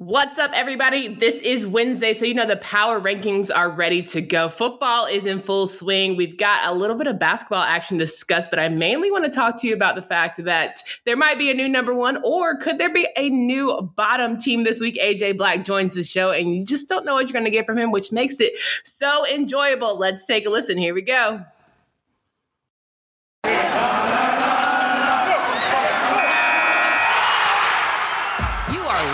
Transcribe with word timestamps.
What's 0.00 0.38
up, 0.38 0.52
everybody? 0.54 1.08
This 1.08 1.42
is 1.42 1.66
Wednesday, 1.66 2.14
so 2.14 2.24
you 2.24 2.32
know 2.32 2.46
the 2.46 2.56
power 2.56 2.98
rankings 2.98 3.54
are 3.54 3.68
ready 3.68 4.02
to 4.04 4.22
go. 4.22 4.48
Football 4.48 5.04
is 5.04 5.26
in 5.26 5.38
full 5.38 5.66
swing. 5.66 6.16
We've 6.16 6.38
got 6.38 6.66
a 6.66 6.74
little 6.74 6.96
bit 6.96 7.06
of 7.06 7.18
basketball 7.18 7.62
action 7.62 7.98
to 7.98 8.06
discuss, 8.06 8.48
but 8.48 8.58
I 8.58 8.70
mainly 8.70 9.10
want 9.10 9.26
to 9.26 9.30
talk 9.30 9.60
to 9.60 9.68
you 9.68 9.74
about 9.74 9.96
the 9.96 10.02
fact 10.02 10.42
that 10.42 10.82
there 11.04 11.18
might 11.18 11.36
be 11.36 11.50
a 11.50 11.54
new 11.54 11.68
number 11.68 11.92
one, 11.92 12.18
or 12.24 12.56
could 12.56 12.78
there 12.78 12.90
be 12.90 13.08
a 13.14 13.28
new 13.28 13.92
bottom 13.94 14.38
team 14.38 14.64
this 14.64 14.80
week? 14.80 14.96
AJ 14.96 15.36
Black 15.36 15.66
joins 15.66 15.92
the 15.92 16.02
show, 16.02 16.30
and 16.30 16.54
you 16.54 16.64
just 16.64 16.88
don't 16.88 17.04
know 17.04 17.12
what 17.12 17.26
you're 17.26 17.34
going 17.34 17.44
to 17.44 17.50
get 17.50 17.66
from 17.66 17.76
him, 17.76 17.90
which 17.90 18.10
makes 18.10 18.40
it 18.40 18.54
so 18.84 19.26
enjoyable. 19.26 19.98
Let's 19.98 20.24
take 20.24 20.46
a 20.46 20.48
listen. 20.48 20.78
Here 20.78 20.94
we 20.94 21.02
go. 21.02 21.44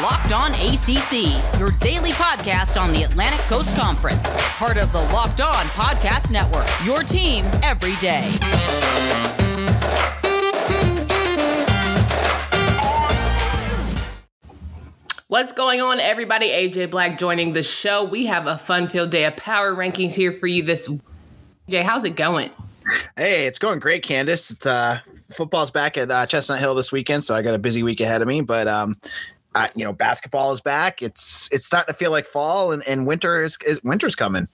Locked 0.07 0.33
On 0.33 0.53
ACC, 0.55 1.59
your 1.59 1.73
daily 1.81 2.13
podcast 2.13 2.81
on 2.81 2.93
the 2.93 3.03
Atlantic 3.03 3.41
Coast 3.49 3.77
Conference. 3.77 4.41
Part 4.53 4.77
of 4.77 4.93
the 4.93 5.01
Locked 5.01 5.41
On 5.41 5.67
Podcast 5.71 6.31
Network, 6.31 6.69
your 6.85 7.03
team 7.03 7.45
every 7.61 7.97
day. 7.97 8.23
What's 15.27 15.53
going 15.53 15.81
on, 15.81 15.99
everybody? 15.99 16.51
AJ 16.51 16.93
Black 16.93 17.19
joining 17.19 17.53
the 17.53 17.65
show. 17.65 18.05
We 18.05 18.27
have 18.27 18.47
a 18.47 18.57
fun 18.57 18.87
filled 18.87 19.11
day 19.11 19.25
of 19.25 19.37
power 19.37 19.75
rankings 19.75 20.13
here 20.13 20.31
for 20.31 20.47
you 20.47 20.63
this. 20.63 20.89
Jay, 21.69 21.83
how's 21.83 22.05
it 22.05 22.15
going? 22.15 22.51
Hey, 23.17 23.49
it's 23.49 23.59
going 23.59 23.81
great, 23.81 24.05
Candace. 24.05 24.53
It's 24.53 24.67
uh 24.67 25.01
football's 25.31 25.73
back 25.73 25.97
at 25.97 26.09
uh, 26.11 26.27
Chestnut 26.27 26.61
Hill 26.61 26.77
this 26.77 26.93
weekend, 26.93 27.25
so 27.25 27.35
I 27.35 27.43
got 27.43 27.55
a 27.55 27.59
busy 27.59 27.83
week 27.83 28.01
ahead 28.01 28.23
of 28.23 28.29
me. 28.29 28.43
But 28.43 28.69
um, 28.69 28.95
uh, 29.57 29.69
you 29.75 29.85
know, 29.85 29.93
basketball 29.93 30.53
is 30.53 30.61
back. 30.61 31.01
It's 31.01 31.49
it's 31.51 31.65
starting 31.65 31.93
to 31.93 31.99
feel 31.99 32.11
like 32.11 32.27
fall, 32.27 32.73
and, 32.73 32.87
and 32.87 33.07
winter 33.07 33.43
is, 33.43 33.57
is 33.67 33.83
winter's 33.83 34.15
coming. 34.15 34.49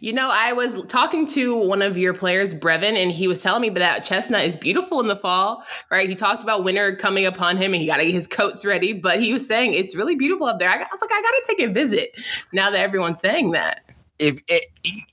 You 0.00 0.12
know, 0.12 0.28
I 0.28 0.52
was 0.52 0.82
talking 0.88 1.26
to 1.28 1.56
one 1.56 1.80
of 1.80 1.96
your 1.96 2.12
players, 2.12 2.52
Brevin, 2.52 2.94
and 2.94 3.10
he 3.10 3.26
was 3.26 3.40
telling 3.40 3.62
me 3.62 3.70
that 3.70 4.04
chestnut 4.04 4.44
is 4.44 4.54
beautiful 4.54 5.00
in 5.00 5.08
the 5.08 5.16
fall, 5.16 5.64
right? 5.90 6.06
He 6.06 6.14
talked 6.14 6.42
about 6.42 6.62
winter 6.62 6.94
coming 6.94 7.24
upon 7.24 7.56
him 7.56 7.72
and 7.72 7.80
he 7.80 7.86
got 7.86 7.96
to 7.96 8.04
get 8.04 8.12
his 8.12 8.26
coats 8.26 8.66
ready, 8.66 8.92
but 8.92 9.18
he 9.18 9.32
was 9.32 9.46
saying 9.46 9.72
it's 9.72 9.96
really 9.96 10.14
beautiful 10.14 10.46
up 10.46 10.58
there. 10.58 10.68
I 10.68 10.76
was 10.76 11.00
like, 11.00 11.10
I 11.10 11.22
got 11.22 11.30
to 11.30 11.44
take 11.46 11.60
a 11.60 11.72
visit 11.72 12.10
now 12.52 12.68
that 12.68 12.80
everyone's 12.80 13.20
saying 13.20 13.52
that 13.52 13.91
if 14.22 14.40
it, 14.46 14.66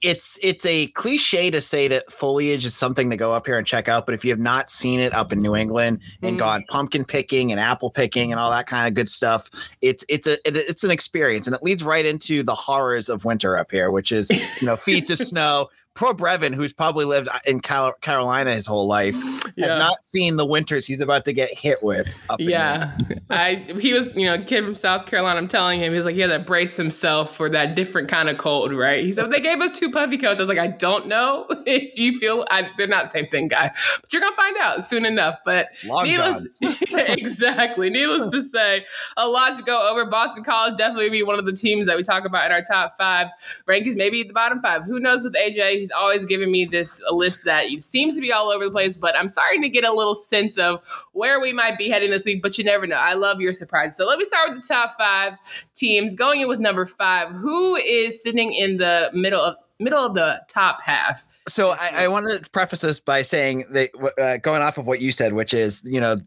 it's 0.03 0.37
it's 0.43 0.65
a 0.67 0.85
cliche 0.87 1.49
to 1.49 1.59
say 1.59 1.87
that 1.87 2.11
foliage 2.11 2.63
is 2.63 2.75
something 2.75 3.09
to 3.09 3.17
go 3.17 3.33
up 3.33 3.47
here 3.47 3.57
and 3.57 3.65
check 3.65 3.87
out, 3.87 4.05
but 4.05 4.13
if 4.13 4.23
you 4.23 4.29
have 4.29 4.39
not 4.39 4.69
seen 4.69 4.99
it 4.99 5.13
up 5.13 5.33
in 5.33 5.41
New 5.41 5.55
England 5.55 6.03
and 6.21 6.35
mm. 6.35 6.39
gone 6.39 6.63
pumpkin 6.69 7.03
picking 7.03 7.51
and 7.51 7.59
apple 7.59 7.89
picking 7.89 8.31
and 8.31 8.39
all 8.39 8.51
that 8.51 8.67
kind 8.67 8.87
of 8.87 8.93
good 8.93 9.09
stuff, 9.09 9.49
it's 9.81 10.05
it's 10.09 10.27
a 10.27 10.33
it, 10.47 10.55
it's 10.55 10.83
an 10.83 10.91
experience, 10.91 11.47
and 11.47 11.55
it 11.55 11.63
leads 11.63 11.83
right 11.83 12.05
into 12.05 12.43
the 12.43 12.53
horrors 12.53 13.09
of 13.09 13.25
winter 13.25 13.57
up 13.57 13.71
here, 13.71 13.89
which 13.89 14.11
is 14.11 14.29
you 14.29 14.67
know 14.67 14.75
feet 14.75 15.09
of 15.09 15.17
snow, 15.17 15.69
poor 15.99 16.13
Brevin, 16.13 16.55
who's 16.55 16.71
probably 16.71 17.03
lived 17.03 17.27
uh, 17.27 17.39
in 17.45 17.59
Carolina 17.59 18.53
his 18.53 18.65
whole 18.65 18.87
life, 18.87 19.15
yeah. 19.57 19.77
not 19.77 20.01
seen 20.01 20.37
the 20.37 20.45
winters 20.45 20.87
he's 20.87 21.01
about 21.01 21.25
to 21.25 21.33
get 21.33 21.53
hit 21.53 21.83
with. 21.83 22.23
yeah, 22.39 22.97
I 23.29 23.65
he 23.79 23.91
was 23.91 24.07
you 24.15 24.25
know 24.25 24.41
kid 24.41 24.63
from 24.63 24.75
South 24.75 25.07
Carolina. 25.07 25.37
I'm 25.37 25.49
telling 25.49 25.81
him 25.81 25.91
he 25.91 25.97
was 25.97 26.05
like 26.05 26.15
he 26.15 26.21
had 26.21 26.27
to 26.27 26.39
brace 26.39 26.77
himself 26.77 27.35
for 27.35 27.49
that 27.49 27.75
different 27.75 28.07
kind 28.07 28.29
of 28.29 28.37
cold, 28.37 28.71
right? 28.71 29.03
He 29.03 29.11
said 29.11 29.29
they 29.29 29.41
gave 29.41 29.59
us 29.59 29.77
two 29.77 29.91
puffy 29.91 30.17
coats. 30.17 30.39
I 30.39 30.43
was 30.43 30.47
like, 30.47 30.57
I 30.57 30.67
don't 30.67 31.07
know 31.07 31.45
if 31.65 31.99
you 31.99 32.17
feel 32.17 32.47
I, 32.49 32.69
they're 32.77 32.87
not 32.87 33.07
the 33.07 33.11
same 33.11 33.27
thing, 33.27 33.49
guy, 33.49 33.69
but 33.99 34.13
you're 34.13 34.21
gonna 34.21 34.35
find 34.37 34.55
out 34.57 34.81
soon 34.85 35.05
enough. 35.05 35.39
But 35.43 35.67
Long 35.85 36.05
needless, 36.05 36.61
exactly. 36.91 37.89
Needless 37.89 38.31
to 38.31 38.41
say, 38.41 38.85
a 39.17 39.27
lot 39.27 39.57
to 39.57 39.63
go 39.63 39.85
over. 39.85 40.05
Boston 40.05 40.45
College 40.45 40.77
definitely 40.77 41.09
be 41.09 41.23
one 41.23 41.39
of 41.39 41.45
the 41.45 41.53
teams 41.53 41.87
that 41.87 41.97
we 41.97 42.03
talk 42.03 42.23
about 42.23 42.45
in 42.45 42.53
our 42.53 42.61
top 42.61 42.95
five 42.97 43.27
rankings, 43.67 43.97
maybe 43.97 44.23
the 44.23 44.33
bottom 44.33 44.61
five. 44.61 44.85
Who 44.85 45.01
knows 45.01 45.25
with 45.25 45.33
AJ? 45.33 45.73
He's 45.73 45.88
he's 45.89 45.97
always 45.97 46.25
giving 46.25 46.51
me 46.51 46.65
this 46.65 47.01
list 47.09 47.45
that 47.45 47.65
seems 47.79 48.15
to 48.15 48.21
be 48.21 48.31
all 48.31 48.49
over 48.49 48.65
the 48.65 48.71
place, 48.71 48.97
but 48.97 49.15
I'm 49.15 49.29
starting 49.29 49.61
to 49.63 49.69
get 49.69 49.83
a 49.83 49.91
little 49.91 50.13
sense 50.13 50.57
of 50.57 50.81
where 51.13 51.39
we 51.39 51.53
might 51.53 51.77
be 51.77 51.89
heading 51.89 52.11
this 52.11 52.25
week, 52.25 52.41
but 52.41 52.57
you 52.57 52.63
never 52.63 52.85
know. 52.85 52.95
I 52.95 53.13
love 53.13 53.39
your 53.39 53.53
surprise. 53.53 53.97
So 53.97 54.05
let 54.05 54.19
me 54.19 54.25
start 54.25 54.49
with 54.49 54.61
the 54.61 54.67
top 54.67 54.95
five 54.97 55.33
teams. 55.75 56.15
Going 56.15 56.41
in 56.41 56.47
with 56.47 56.59
number 56.59 56.85
five, 56.85 57.31
who 57.31 57.75
is 57.75 58.21
sitting 58.21 58.53
in 58.53 58.77
the 58.77 59.09
middle 59.13 59.41
of 59.41 59.55
middle 59.79 60.05
of 60.05 60.13
the 60.13 60.41
top 60.47 60.81
half? 60.83 61.25
So 61.47 61.69
I, 61.79 62.03
I 62.03 62.07
wanted 62.09 62.43
to 62.43 62.49
preface 62.49 62.81
this 62.81 62.99
by 62.99 63.21
saying 63.21 63.65
that 63.71 63.89
uh, 64.21 64.37
going 64.37 64.61
off 64.61 64.77
of 64.77 64.85
what 64.85 65.01
you 65.01 65.11
said, 65.11 65.33
which 65.33 65.53
is, 65.53 65.89
you 65.89 66.01
know, 66.01 66.17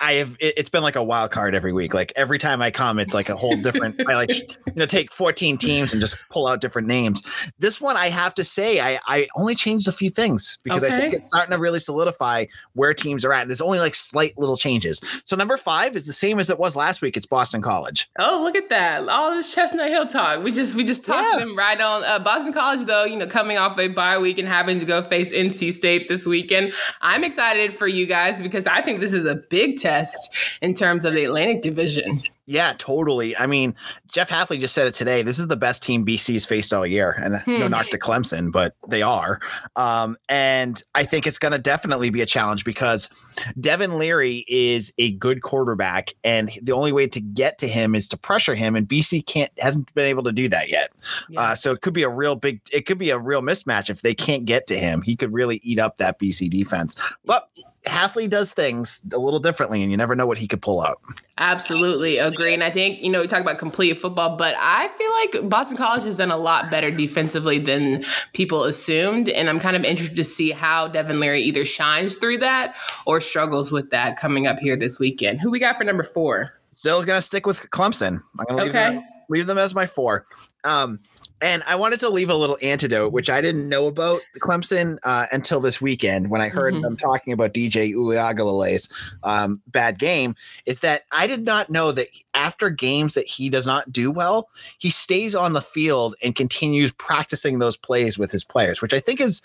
I 0.00 0.14
have 0.14 0.36
it, 0.40 0.58
has 0.58 0.68
been 0.68 0.82
like 0.82 0.96
a 0.96 1.02
wild 1.02 1.30
card 1.30 1.54
every 1.54 1.72
week. 1.72 1.94
Like 1.94 2.12
every 2.16 2.38
time 2.38 2.62
I 2.62 2.70
come, 2.70 2.98
it's 2.98 3.14
like 3.14 3.28
a 3.28 3.36
whole 3.36 3.56
different. 3.56 4.00
I 4.08 4.14
like 4.14 4.30
you 4.30 4.72
know 4.76 4.86
take 4.86 5.12
14 5.12 5.58
teams 5.58 5.92
and 5.92 6.00
just 6.00 6.18
pull 6.30 6.46
out 6.46 6.60
different 6.60 6.88
names. 6.88 7.50
This 7.58 7.80
one, 7.80 7.96
I 7.96 8.08
have 8.08 8.34
to 8.34 8.44
say, 8.44 8.80
I 8.80 8.98
I 9.06 9.26
only 9.36 9.54
changed 9.54 9.88
a 9.88 9.92
few 9.92 10.10
things 10.10 10.58
because 10.62 10.84
okay. 10.84 10.94
I 10.94 10.98
think 10.98 11.14
it's 11.14 11.28
starting 11.28 11.52
to 11.52 11.58
really 11.58 11.78
solidify 11.78 12.46
where 12.74 12.94
teams 12.94 13.24
are 13.24 13.32
at. 13.32 13.48
There's 13.48 13.60
only 13.60 13.78
like 13.78 13.94
slight 13.94 14.36
little 14.38 14.56
changes. 14.56 15.00
So 15.24 15.36
number 15.36 15.56
five 15.56 15.96
is 15.96 16.06
the 16.06 16.12
same 16.12 16.38
as 16.38 16.50
it 16.50 16.58
was 16.58 16.76
last 16.76 17.02
week. 17.02 17.16
It's 17.16 17.26
Boston 17.26 17.62
College. 17.62 18.08
Oh, 18.18 18.40
look 18.42 18.56
at 18.56 18.68
that! 18.68 19.08
All 19.08 19.30
this 19.30 19.54
Chestnut 19.54 19.88
Hill 19.88 20.06
talk. 20.06 20.42
We 20.42 20.52
just 20.52 20.74
we 20.76 20.84
just 20.84 21.04
talked 21.04 21.28
yeah. 21.32 21.44
them 21.44 21.56
right 21.56 21.80
on. 21.80 22.04
Uh, 22.04 22.18
Boston 22.18 22.52
College, 22.52 22.84
though, 22.84 23.04
you 23.04 23.16
know, 23.16 23.26
coming 23.26 23.58
off 23.58 23.78
a 23.78 23.88
bye 23.88 24.18
week 24.18 24.38
and 24.38 24.48
having 24.48 24.78
to 24.80 24.86
go 24.86 25.02
face 25.02 25.32
NC 25.32 25.72
State 25.72 26.08
this 26.08 26.26
weekend. 26.26 26.72
I'm 27.00 27.24
excited 27.24 27.74
for 27.74 27.86
you 27.86 28.06
guys 28.06 28.42
because 28.42 28.66
I 28.66 28.82
think 28.82 29.00
this 29.00 29.12
is 29.12 29.24
a 29.24 29.36
big 29.36 29.75
test 29.76 30.58
in 30.62 30.74
terms 30.74 31.04
of 31.04 31.14
the 31.14 31.24
Atlantic 31.24 31.62
Division. 31.62 32.22
Yeah, 32.48 32.74
totally. 32.78 33.36
I 33.36 33.48
mean, 33.48 33.74
Jeff 34.06 34.30
Hafley 34.30 34.60
just 34.60 34.72
said 34.72 34.86
it 34.86 34.94
today. 34.94 35.22
This 35.22 35.40
is 35.40 35.48
the 35.48 35.56
best 35.56 35.82
team 35.82 36.06
BC's 36.06 36.46
faced 36.46 36.72
all 36.72 36.86
year, 36.86 37.16
and 37.18 37.38
hmm. 37.38 37.58
no 37.58 37.66
knock 37.66 37.88
to 37.88 37.98
Clemson, 37.98 38.52
but 38.52 38.76
they 38.86 39.02
are. 39.02 39.40
Um, 39.74 40.16
and 40.28 40.80
I 40.94 41.02
think 41.02 41.26
it's 41.26 41.40
going 41.40 41.52
to 41.52 41.58
definitely 41.58 42.10
be 42.10 42.22
a 42.22 42.26
challenge 42.26 42.64
because 42.64 43.10
Devin 43.58 43.98
Leary 43.98 44.44
is 44.46 44.94
a 44.96 45.10
good 45.12 45.42
quarterback, 45.42 46.14
and 46.22 46.48
the 46.62 46.70
only 46.70 46.92
way 46.92 47.08
to 47.08 47.20
get 47.20 47.58
to 47.58 47.68
him 47.68 47.96
is 47.96 48.06
to 48.08 48.16
pressure 48.16 48.54
him, 48.54 48.76
and 48.76 48.88
BC 48.88 49.26
can't 49.26 49.50
hasn't 49.58 49.92
been 49.94 50.06
able 50.06 50.22
to 50.22 50.32
do 50.32 50.48
that 50.48 50.70
yet. 50.70 50.92
Yeah. 51.28 51.40
Uh, 51.40 51.54
so 51.56 51.72
it 51.72 51.80
could 51.80 51.94
be 51.94 52.04
a 52.04 52.08
real 52.08 52.36
big, 52.36 52.60
it 52.72 52.86
could 52.86 52.98
be 52.98 53.10
a 53.10 53.18
real 53.18 53.42
mismatch 53.42 53.90
if 53.90 54.02
they 54.02 54.14
can't 54.14 54.44
get 54.44 54.68
to 54.68 54.78
him. 54.78 55.02
He 55.02 55.16
could 55.16 55.32
really 55.32 55.60
eat 55.64 55.80
up 55.80 55.96
that 55.96 56.20
BC 56.20 56.48
defense, 56.48 56.94
but 57.24 57.48
Hafley 57.86 58.28
does 58.28 58.52
things 58.52 59.06
a 59.12 59.18
little 59.18 59.38
differently, 59.40 59.82
and 59.82 59.90
you 59.90 59.96
never 59.96 60.14
know 60.14 60.26
what 60.26 60.38
he 60.38 60.48
could 60.48 60.60
pull 60.60 60.82
out. 60.82 61.00
Absolutely 61.38 62.18
agree. 62.18 62.52
And 62.52 62.64
I 62.64 62.70
think, 62.70 63.00
you 63.00 63.10
know, 63.10 63.20
we 63.20 63.26
talk 63.26 63.40
about 63.40 63.58
complete 63.58 64.00
football, 64.00 64.36
but 64.36 64.54
I 64.58 64.88
feel 64.88 65.42
like 65.42 65.48
Boston 65.48 65.76
College 65.76 66.02
has 66.04 66.16
done 66.16 66.30
a 66.30 66.36
lot 66.36 66.70
better 66.70 66.90
defensively 66.90 67.58
than 67.58 68.04
people 68.32 68.64
assumed. 68.64 69.28
And 69.28 69.48
I'm 69.48 69.60
kind 69.60 69.76
of 69.76 69.84
interested 69.84 70.16
to 70.16 70.24
see 70.24 70.50
how 70.50 70.88
Devin 70.88 71.20
Leary 71.20 71.42
either 71.42 71.64
shines 71.64 72.16
through 72.16 72.38
that 72.38 72.76
or 73.06 73.20
struggles 73.20 73.70
with 73.70 73.90
that 73.90 74.18
coming 74.18 74.46
up 74.46 74.58
here 74.58 74.76
this 74.76 74.98
weekend. 74.98 75.40
Who 75.40 75.50
we 75.50 75.58
got 75.58 75.78
for 75.78 75.84
number 75.84 76.02
four? 76.02 76.58
Still 76.70 77.04
going 77.04 77.18
to 77.18 77.22
stick 77.22 77.46
with 77.46 77.70
Clemson. 77.70 78.20
I'm 78.38 78.46
going 78.46 78.58
to 78.58 78.64
leave, 78.64 78.74
okay. 78.74 78.94
them, 78.94 79.04
leave 79.28 79.46
them 79.46 79.58
as 79.58 79.74
my 79.74 79.86
four. 79.86 80.26
Um, 80.64 80.98
and 81.42 81.62
I 81.66 81.76
wanted 81.76 82.00
to 82.00 82.08
leave 82.08 82.30
a 82.30 82.34
little 82.34 82.56
antidote, 82.62 83.12
which 83.12 83.28
I 83.28 83.40
didn't 83.40 83.68
know 83.68 83.86
about 83.86 84.22
Clemson 84.38 84.98
uh, 85.04 85.26
until 85.32 85.60
this 85.60 85.80
weekend 85.80 86.30
when 86.30 86.40
I 86.40 86.48
heard 86.48 86.72
mm-hmm. 86.72 86.82
them 86.82 86.96
talking 86.96 87.32
about 87.32 87.52
DJ 87.52 87.92
Uiagalelei's 87.92 88.88
um, 89.22 89.60
bad 89.66 89.98
game. 89.98 90.34
Is 90.64 90.80
that 90.80 91.02
I 91.12 91.26
did 91.26 91.44
not 91.44 91.68
know 91.68 91.92
that 91.92 92.08
after 92.32 92.70
games 92.70 93.14
that 93.14 93.26
he 93.26 93.50
does 93.50 93.66
not 93.66 93.92
do 93.92 94.10
well, 94.10 94.48
he 94.78 94.88
stays 94.88 95.34
on 95.34 95.52
the 95.52 95.60
field 95.60 96.14
and 96.22 96.34
continues 96.34 96.90
practicing 96.92 97.58
those 97.58 97.76
plays 97.76 98.18
with 98.18 98.32
his 98.32 98.42
players, 98.44 98.80
which 98.80 98.94
I 98.94 98.98
think 98.98 99.20
is 99.20 99.42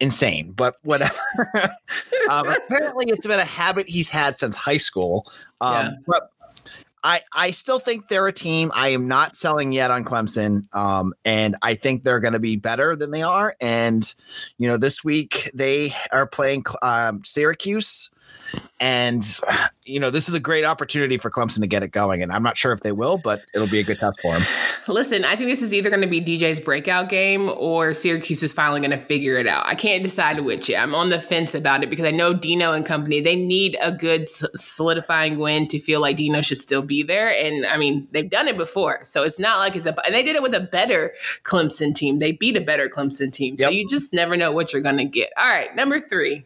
insane, 0.00 0.50
but 0.50 0.74
whatever. 0.82 1.20
um, 2.30 2.48
apparently, 2.48 3.06
it's 3.08 3.26
been 3.26 3.38
a 3.38 3.44
habit 3.44 3.88
he's 3.88 4.08
had 4.08 4.36
since 4.36 4.56
high 4.56 4.76
school. 4.76 5.30
Um, 5.60 5.72
yeah. 5.72 5.90
But 6.06 6.31
I, 7.04 7.20
I 7.32 7.50
still 7.50 7.78
think 7.78 8.08
they're 8.08 8.28
a 8.28 8.32
team. 8.32 8.70
I 8.74 8.88
am 8.88 9.08
not 9.08 9.34
selling 9.34 9.72
yet 9.72 9.90
on 9.90 10.04
Clemson. 10.04 10.72
Um, 10.74 11.14
and 11.24 11.56
I 11.62 11.74
think 11.74 12.02
they're 12.02 12.20
going 12.20 12.34
to 12.34 12.38
be 12.38 12.56
better 12.56 12.94
than 12.94 13.10
they 13.10 13.22
are. 13.22 13.56
And, 13.60 14.14
you 14.58 14.68
know, 14.68 14.76
this 14.76 15.02
week 15.02 15.50
they 15.54 15.94
are 16.12 16.26
playing 16.26 16.64
um, 16.82 17.22
Syracuse. 17.24 18.10
And, 18.80 19.24
you 19.84 19.98
know, 19.98 20.10
this 20.10 20.28
is 20.28 20.34
a 20.34 20.40
great 20.40 20.64
opportunity 20.64 21.18
for 21.18 21.30
Clemson 21.30 21.60
to 21.60 21.66
get 21.66 21.82
it 21.82 21.88
going. 21.88 22.22
And 22.22 22.30
I'm 22.30 22.42
not 22.42 22.56
sure 22.56 22.72
if 22.72 22.80
they 22.80 22.92
will, 22.92 23.18
but 23.18 23.42
it'll 23.52 23.68
be 23.68 23.80
a 23.80 23.82
good 23.82 23.98
test 23.98 24.20
for 24.20 24.32
them. 24.32 24.46
Listen, 24.86 25.24
I 25.24 25.34
think 25.34 25.50
this 25.50 25.60
is 25.60 25.74
either 25.74 25.90
going 25.90 26.02
to 26.02 26.08
be 26.08 26.20
DJ's 26.20 26.60
breakout 26.60 27.08
game 27.08 27.48
or 27.56 27.92
Syracuse 27.92 28.42
is 28.42 28.52
finally 28.52 28.80
going 28.80 28.96
to 28.96 29.04
figure 29.06 29.36
it 29.36 29.46
out. 29.46 29.66
I 29.66 29.74
can't 29.74 30.02
decide 30.04 30.38
which 30.40 30.68
yet. 30.68 30.82
I'm 30.82 30.94
on 30.94 31.10
the 31.10 31.20
fence 31.20 31.54
about 31.54 31.82
it 31.82 31.90
because 31.90 32.04
I 32.04 32.12
know 32.12 32.32
Dino 32.32 32.72
and 32.72 32.86
company, 32.86 33.20
they 33.20 33.34
need 33.34 33.76
a 33.80 33.90
good 33.90 34.28
solidifying 34.28 35.38
win 35.38 35.66
to 35.68 35.80
feel 35.80 36.00
like 36.00 36.16
Dino 36.16 36.40
should 36.42 36.58
still 36.58 36.82
be 36.82 37.02
there. 37.02 37.30
And 37.30 37.66
I 37.66 37.76
mean, 37.76 38.06
they've 38.12 38.30
done 38.30 38.46
it 38.46 38.56
before. 38.56 39.00
So 39.04 39.24
it's 39.24 39.40
not 39.40 39.58
like 39.58 39.74
it's 39.74 39.86
a, 39.86 39.96
and 40.04 40.14
they 40.14 40.22
did 40.22 40.36
it 40.36 40.42
with 40.42 40.54
a 40.54 40.60
better 40.60 41.12
Clemson 41.42 41.92
team. 41.94 42.20
They 42.20 42.32
beat 42.32 42.56
a 42.56 42.60
better 42.60 42.88
Clemson 42.88 43.32
team. 43.32 43.58
So 43.58 43.64
yep. 43.64 43.72
you 43.72 43.88
just 43.88 44.12
never 44.12 44.36
know 44.36 44.52
what 44.52 44.72
you're 44.72 44.82
going 44.82 44.98
to 44.98 45.04
get. 45.04 45.30
All 45.36 45.52
right, 45.52 45.74
number 45.74 46.00
three. 46.00 46.44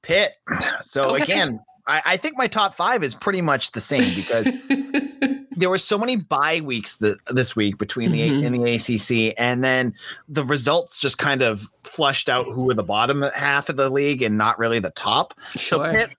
Pitt. 0.00 0.32
So 0.80 1.14
okay. 1.14 1.24
again, 1.24 1.60
I, 1.88 2.02
I, 2.04 2.16
think 2.16 2.36
my 2.36 2.46
top 2.46 2.74
five 2.74 3.02
is 3.02 3.14
pretty 3.14 3.40
much 3.40 3.72
the 3.72 3.80
same 3.80 4.14
because 4.14 4.52
there 5.56 5.70
were 5.70 5.78
so 5.78 5.98
many 5.98 6.16
bye 6.16 6.60
weeks 6.62 6.96
the, 6.96 7.18
this 7.30 7.56
week 7.56 7.78
between 7.78 8.12
the 8.12 8.20
mm-hmm. 8.20 8.44
in 8.44 8.62
the 8.62 8.74
ACC, 8.74 9.34
and 9.38 9.64
then 9.64 9.94
the 10.28 10.44
results 10.44 11.00
just 11.00 11.18
kind 11.18 11.42
of 11.42 11.64
flushed 11.84 12.28
out 12.28 12.46
who 12.46 12.64
were 12.64 12.74
the 12.74 12.84
bottom 12.84 13.22
half 13.34 13.68
of 13.68 13.76
the 13.76 13.90
league 13.90 14.22
and 14.22 14.38
not 14.38 14.58
really 14.58 14.78
the 14.78 14.90
top. 14.90 15.34
Sure. 15.56 15.60
So 15.60 15.92
Pitt, 15.92 16.10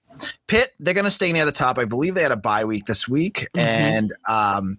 Pitt, 0.48 0.74
they're 0.80 0.94
going 0.94 1.06
to 1.06 1.12
stay 1.12 1.32
near 1.32 1.46
the 1.46 1.52
top. 1.52 1.78
I 1.78 1.86
believe 1.86 2.16
they 2.16 2.24
had 2.24 2.32
a 2.32 2.38
bye 2.38 2.66
week 2.66 2.86
this 2.86 3.08
week, 3.08 3.48
mm-hmm. 3.56 3.60
and 3.60 4.14
um, 4.28 4.78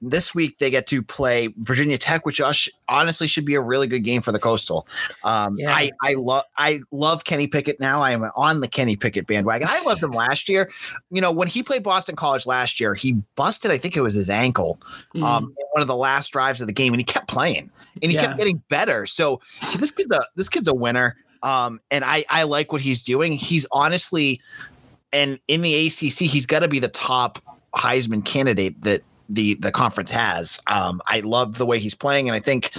this 0.00 0.34
week 0.34 0.58
they 0.58 0.70
get 0.70 0.86
to 0.88 1.02
play 1.02 1.54
Virginia 1.58 1.96
Tech, 1.96 2.26
which 2.26 2.40
honestly 2.88 3.26
should 3.26 3.44
be 3.44 3.54
a 3.54 3.60
really 3.60 3.86
good 3.86 4.00
game 4.00 4.20
for 4.20 4.32
the 4.32 4.38
Coastal. 4.38 4.86
Um, 5.24 5.56
yeah. 5.58 5.72
I 5.72 5.92
I 6.02 6.14
love 6.14 6.44
I 6.56 6.80
love 6.90 7.24
Kenny 7.24 7.46
Pickett 7.46 7.78
now. 7.78 8.02
I 8.02 8.10
am 8.10 8.24
on 8.36 8.60
the 8.60 8.68
Kenny 8.68 8.96
Pickett 8.96 9.26
bandwagon. 9.26 9.68
I 9.70 9.80
loved 9.82 10.02
him 10.02 10.10
last 10.10 10.48
year. 10.48 10.70
You 11.10 11.20
know 11.20 11.30
when 11.32 11.48
he 11.48 11.62
played 11.62 11.82
Boston 11.82 12.16
College 12.16 12.46
last 12.46 12.80
year, 12.80 12.94
he 12.94 13.12
busted. 13.36 13.70
I 13.70 13.78
think 13.78 13.96
it 13.96 14.02
was 14.02 14.14
his 14.14 14.28
ankle. 14.28 14.80
Mm. 15.14 15.22
Um, 15.22 15.44
in 15.44 15.66
one 15.72 15.82
of 15.82 15.88
the 15.88 15.96
last 15.96 16.32
drives 16.32 16.60
of 16.60 16.66
the 16.66 16.72
game, 16.72 16.92
and 16.92 17.00
he 17.00 17.04
kept 17.04 17.28
playing, 17.28 17.70
and 18.02 18.10
he 18.10 18.16
yeah. 18.16 18.26
kept 18.26 18.38
getting 18.38 18.62
better. 18.68 19.06
So 19.06 19.40
this 19.78 19.92
kid's 19.92 20.12
a 20.12 20.20
this 20.36 20.48
kid's 20.48 20.68
a 20.68 20.74
winner. 20.74 21.16
Um, 21.42 21.80
and 21.90 22.04
I 22.04 22.24
I 22.28 22.44
like 22.44 22.72
what 22.72 22.80
he's 22.80 23.02
doing. 23.02 23.32
He's 23.32 23.66
honestly 23.72 24.40
and 25.12 25.38
in 25.48 25.62
the 25.62 25.86
ACC, 25.86 26.28
he's 26.28 26.46
got 26.46 26.60
to 26.60 26.68
be 26.68 26.78
the 26.78 26.88
top 26.88 27.38
Heisman 27.74 28.24
candidate 28.24 28.80
that 28.82 29.02
the 29.28 29.54
the 29.54 29.70
conference 29.70 30.10
has. 30.10 30.60
Um, 30.66 31.00
I 31.06 31.20
love 31.20 31.58
the 31.58 31.66
way 31.66 31.78
he's 31.78 31.94
playing, 31.94 32.28
and 32.28 32.36
I 32.36 32.40
think 32.40 32.72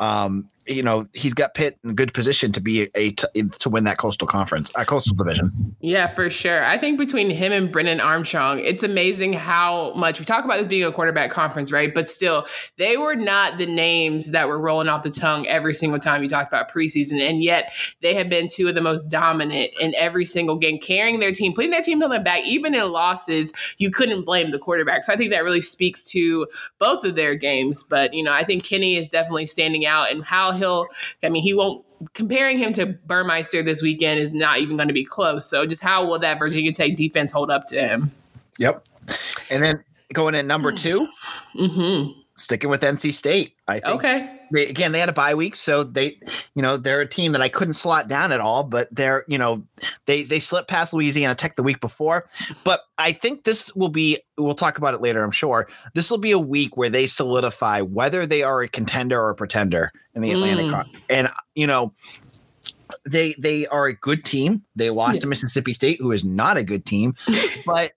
um, 0.00 0.48
you 0.68 0.82
know 0.82 1.06
he's 1.14 1.34
got 1.34 1.54
Pitt 1.54 1.78
in 1.84 1.94
good 1.94 2.12
position 2.12 2.52
to 2.52 2.60
be 2.60 2.88
a 2.94 3.10
to 3.12 3.68
win 3.68 3.84
that 3.84 3.98
coastal 3.98 4.26
conference, 4.26 4.72
a 4.74 4.80
uh, 4.80 4.84
coastal 4.84 5.16
division. 5.16 5.50
Yeah, 5.80 6.08
for 6.08 6.30
sure. 6.30 6.64
I 6.64 6.78
think 6.78 6.98
between 6.98 7.30
him 7.30 7.52
and 7.52 7.72
Brennan 7.72 8.00
Armstrong, 8.00 8.60
it's 8.60 8.82
amazing 8.82 9.32
how 9.32 9.92
much 9.94 10.18
we 10.18 10.24
talk 10.24 10.44
about 10.44 10.58
this 10.58 10.68
being 10.68 10.84
a 10.84 10.92
quarterback 10.92 11.30
conference, 11.30 11.72
right? 11.72 11.92
But 11.92 12.06
still, 12.06 12.46
they 12.76 12.96
were 12.96 13.16
not 13.16 13.58
the 13.58 13.66
names 13.66 14.30
that 14.32 14.48
were 14.48 14.58
rolling 14.58 14.88
off 14.88 15.02
the 15.02 15.10
tongue 15.10 15.46
every 15.46 15.74
single 15.74 15.98
time 15.98 16.22
you 16.22 16.28
talked 16.28 16.48
about 16.52 16.70
preseason, 16.72 17.20
and 17.20 17.42
yet 17.42 17.72
they 18.02 18.14
have 18.14 18.28
been 18.28 18.48
two 18.48 18.68
of 18.68 18.74
the 18.74 18.80
most 18.80 19.08
dominant 19.08 19.70
in 19.80 19.94
every 19.94 20.24
single 20.24 20.56
game, 20.56 20.78
carrying 20.78 21.20
their 21.20 21.32
team, 21.32 21.54
putting 21.54 21.70
their 21.70 21.82
team 21.82 22.02
on 22.02 22.10
their 22.10 22.22
back, 22.22 22.44
even 22.44 22.74
in 22.74 22.90
losses. 22.90 23.52
You 23.78 23.90
couldn't 23.90 24.24
blame 24.24 24.50
the 24.50 24.58
quarterback. 24.58 25.04
So 25.04 25.12
I 25.12 25.16
think 25.16 25.30
that 25.30 25.44
really 25.44 25.60
speaks 25.60 26.04
to 26.10 26.46
both 26.78 27.04
of 27.04 27.14
their 27.14 27.34
games. 27.34 27.82
But 27.82 28.14
you 28.14 28.22
know, 28.22 28.32
I 28.32 28.44
think 28.44 28.64
Kenny 28.64 28.96
is 28.96 29.08
definitely 29.08 29.46
standing 29.46 29.86
out, 29.86 30.10
and 30.10 30.24
how 30.24 30.52
he'll, 30.58 30.86
I 31.22 31.28
mean, 31.28 31.42
he 31.42 31.54
won't, 31.54 31.84
comparing 32.12 32.58
him 32.58 32.72
to 32.74 32.86
Burmeister 32.86 33.62
this 33.62 33.82
weekend 33.82 34.20
is 34.20 34.32
not 34.32 34.58
even 34.58 34.76
going 34.76 34.88
to 34.88 34.94
be 34.94 35.04
close. 35.04 35.46
So 35.46 35.66
just 35.66 35.82
how 35.82 36.06
will 36.06 36.18
that 36.20 36.38
Virginia 36.38 36.72
Tech 36.72 36.96
defense 36.96 37.32
hold 37.32 37.50
up 37.50 37.66
to 37.68 37.80
him? 37.80 38.12
Yep. 38.58 38.84
And 39.50 39.64
then 39.64 39.84
going 40.12 40.34
in 40.34 40.46
number 40.46 40.72
2 40.72 41.08
mm-hmm. 41.56 42.20
Sticking 42.38 42.70
with 42.70 42.80
NC 42.80 43.12
State. 43.12 43.56
I 43.66 43.80
think. 43.80 43.96
Okay 43.96 44.38
they, 44.50 44.66
again, 44.68 44.92
they 44.92 45.00
had 45.00 45.08
a 45.08 45.14
bye 45.14 45.34
week, 45.34 45.56
so 45.56 45.84
they, 45.84 46.18
you 46.54 46.62
know, 46.62 46.76
they're 46.76 47.00
a 47.00 47.08
team 47.08 47.32
that 47.32 47.40
I 47.40 47.48
couldn't 47.48 47.74
slot 47.74 48.08
down 48.08 48.32
at 48.32 48.40
all. 48.40 48.64
But 48.64 48.88
they're, 48.94 49.24
you 49.28 49.38
know, 49.38 49.64
they 50.06 50.22
they 50.22 50.40
slipped 50.40 50.68
past 50.68 50.92
Louisiana 50.92 51.34
Tech 51.34 51.56
the 51.56 51.62
week 51.62 51.80
before. 51.80 52.26
But 52.64 52.82
I 52.96 53.12
think 53.12 53.44
this 53.44 53.74
will 53.74 53.88
be. 53.88 54.18
We'll 54.36 54.54
talk 54.54 54.78
about 54.78 54.94
it 54.94 55.00
later. 55.00 55.22
I'm 55.22 55.30
sure 55.30 55.68
this 55.94 56.10
will 56.10 56.18
be 56.18 56.32
a 56.32 56.38
week 56.38 56.76
where 56.76 56.90
they 56.90 57.06
solidify 57.06 57.80
whether 57.82 58.26
they 58.26 58.42
are 58.42 58.62
a 58.62 58.68
contender 58.68 59.20
or 59.20 59.30
a 59.30 59.34
pretender 59.34 59.92
in 60.14 60.22
the 60.22 60.32
Atlantic. 60.32 60.66
Mm. 60.66 60.88
And 61.10 61.28
you 61.54 61.66
know, 61.66 61.92
they 63.06 63.34
they 63.38 63.66
are 63.66 63.86
a 63.86 63.94
good 63.94 64.24
team. 64.24 64.62
They 64.76 64.90
lost 64.90 65.16
yeah. 65.16 65.20
to 65.22 65.26
Mississippi 65.28 65.72
State, 65.72 65.98
who 66.00 66.12
is 66.12 66.24
not 66.24 66.56
a 66.56 66.64
good 66.64 66.84
team, 66.84 67.14
but 67.66 67.92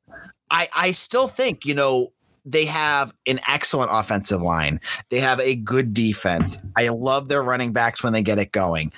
I 0.50 0.68
I 0.74 0.92
still 0.92 1.28
think 1.28 1.66
you 1.66 1.74
know 1.74 2.12
they 2.46 2.66
have 2.66 3.14
an 3.28 3.40
excellent 3.48 3.92
offensive 3.94 4.42
line. 4.42 4.80
They 5.10 5.20
have 5.20 5.40
a 5.40 5.56
good 5.56 5.94
defense. 5.94 6.58
I 6.76 6.88
love 6.90 7.28
their 7.28 7.44
running 7.44 7.72
backs 7.72 8.04
when 8.04 8.14
they 8.14 8.22
get 8.22 8.40
it 8.40 8.52
going. 8.52 8.92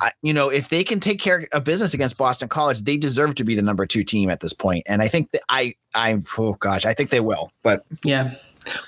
I, 0.00 0.12
you 0.22 0.32
know, 0.32 0.48
if 0.48 0.68
they 0.68 0.84
can 0.84 1.00
take 1.00 1.20
care 1.20 1.46
of 1.52 1.64
business 1.64 1.94
against 1.94 2.16
Boston 2.16 2.48
College, 2.48 2.82
they 2.82 2.96
deserve 2.96 3.34
to 3.36 3.44
be 3.44 3.54
the 3.54 3.62
number 3.62 3.86
two 3.86 4.04
team 4.04 4.30
at 4.30 4.40
this 4.40 4.52
point. 4.52 4.84
And 4.86 5.02
I 5.02 5.08
think 5.08 5.30
that 5.32 5.42
I, 5.48 5.74
I, 5.94 6.20
oh 6.38 6.54
gosh, 6.54 6.84
I 6.84 6.94
think 6.94 7.10
they 7.10 7.20
will. 7.20 7.50
But 7.62 7.84
yeah, 8.02 8.34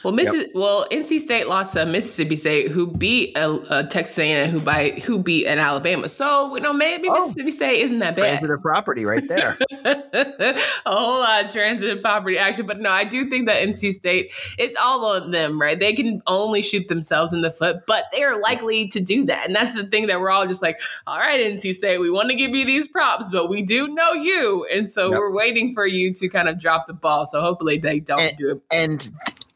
well, 0.02 0.12
Missi- 0.12 0.38
yep. 0.38 0.50
well, 0.55 0.87
NC 0.90 1.20
State 1.20 1.49
lost 1.49 1.75
to 1.75 1.87
Mississippi 1.87 2.37
State, 2.37 2.70
who 2.70 2.87
beat 2.87 3.37
uh, 3.37 3.46
uh, 3.46 3.58
a, 3.70 3.78
a 3.78 3.84
Texas 3.84 4.19
A&M, 4.19 4.50
who 4.50 4.61
by 4.61 4.90
who 5.05 5.19
beat 5.19 5.46
an 5.46 5.58
Alabama. 5.58 6.08
So 6.08 6.55
you 6.55 6.61
know, 6.61 6.73
maybe 6.73 7.08
oh, 7.08 7.14
Mississippi 7.14 7.50
State 7.50 7.82
isn't 7.82 7.99
that 8.00 8.17
bad. 8.17 8.38
Transitive 8.38 8.62
property, 8.62 9.05
right 9.05 9.26
there. 9.26 9.58
a 9.84 10.61
whole 10.87 11.20
lot 11.20 11.44
of 11.44 11.52
transitive 11.52 12.02
property 12.02 12.38
action, 12.38 12.67
but 12.67 12.81
no, 12.81 12.90
I 12.90 13.05
do 13.05 13.28
think 13.28 13.46
that 13.46 13.62
NC 13.67 13.94
State, 13.94 14.32
it's 14.58 14.76
all 14.76 15.05
on 15.06 15.31
them, 15.31 15.61
right? 15.61 15.78
They 15.78 15.94
can 15.94 16.23
only 16.26 16.62
shoot 16.62 16.88
themselves 16.88 17.32
in 17.32 17.43
the 17.43 17.50
foot, 17.50 17.87
but 17.87 18.05
they 18.12 18.23
are 18.23 18.40
likely 18.40 18.88
to 18.88 19.00
do 19.00 19.25
that, 19.26 19.46
and 19.46 19.55
that's 19.55 19.75
the 19.75 19.84
thing 19.84 20.06
that 20.08 20.20
we're 20.20 20.31
all 20.31 20.46
just 20.46 20.62
like, 20.62 20.78
all 21.06 21.19
right, 21.19 21.40
NC 21.40 21.75
State, 21.75 21.99
we 21.99 22.11
want 22.11 22.31
to 22.31 22.37
give 22.37 22.55
you 22.55 22.64
these 22.64 22.88
props, 22.88 23.31
but 23.31 23.49
we 23.49 23.62
do 23.62 23.88
know 23.88 24.12
you, 24.12 24.67
and 24.73 24.88
so 24.88 25.11
yep. 25.11 25.19
we're 25.19 25.34
waiting 25.34 25.75
for 25.75 25.87
you 25.87 26.12
to 26.14 26.28
kind 26.28 26.49
of 26.49 26.58
drop 26.58 26.87
the 26.87 26.93
ball. 26.93 27.26
So 27.26 27.40
hopefully 27.40 27.78
they 27.78 28.00
don't 28.00 28.20
and, 28.20 28.37
do 28.37 28.50
it. 28.52 28.62
And 28.70 29.08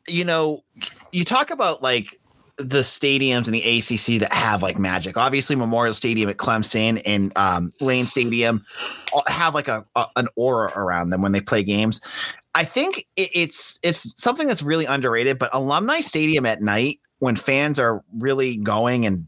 you 0.06 0.24
know, 0.24 0.64
you 1.12 1.24
talk 1.24 1.50
about 1.50 1.82
like 1.82 2.18
the 2.56 2.80
stadiums 2.80 3.46
in 3.46 3.52
the 3.52 3.62
ACC 3.78 4.20
that 4.20 4.32
have 4.32 4.62
like 4.62 4.78
magic. 4.78 5.16
Obviously, 5.16 5.56
Memorial 5.56 5.94
Stadium 5.94 6.28
at 6.28 6.36
Clemson 6.36 7.00
and 7.06 7.32
um, 7.36 7.70
Lane 7.80 8.06
Stadium 8.06 8.64
have 9.26 9.54
like 9.54 9.68
a, 9.68 9.84
a, 9.96 10.06
an 10.16 10.28
aura 10.36 10.72
around 10.76 11.10
them 11.10 11.22
when 11.22 11.32
they 11.32 11.40
play 11.40 11.62
games. 11.62 12.00
I 12.54 12.64
think 12.64 13.06
it, 13.16 13.30
it's 13.32 13.78
it's 13.82 14.20
something 14.20 14.46
that's 14.46 14.62
really 14.62 14.84
underrated. 14.84 15.38
But 15.38 15.50
Alumni 15.52 16.00
Stadium 16.00 16.46
at 16.46 16.60
night 16.60 17.00
when 17.18 17.36
fans 17.36 17.78
are 17.78 18.02
really 18.18 18.56
going 18.56 19.06
and 19.06 19.26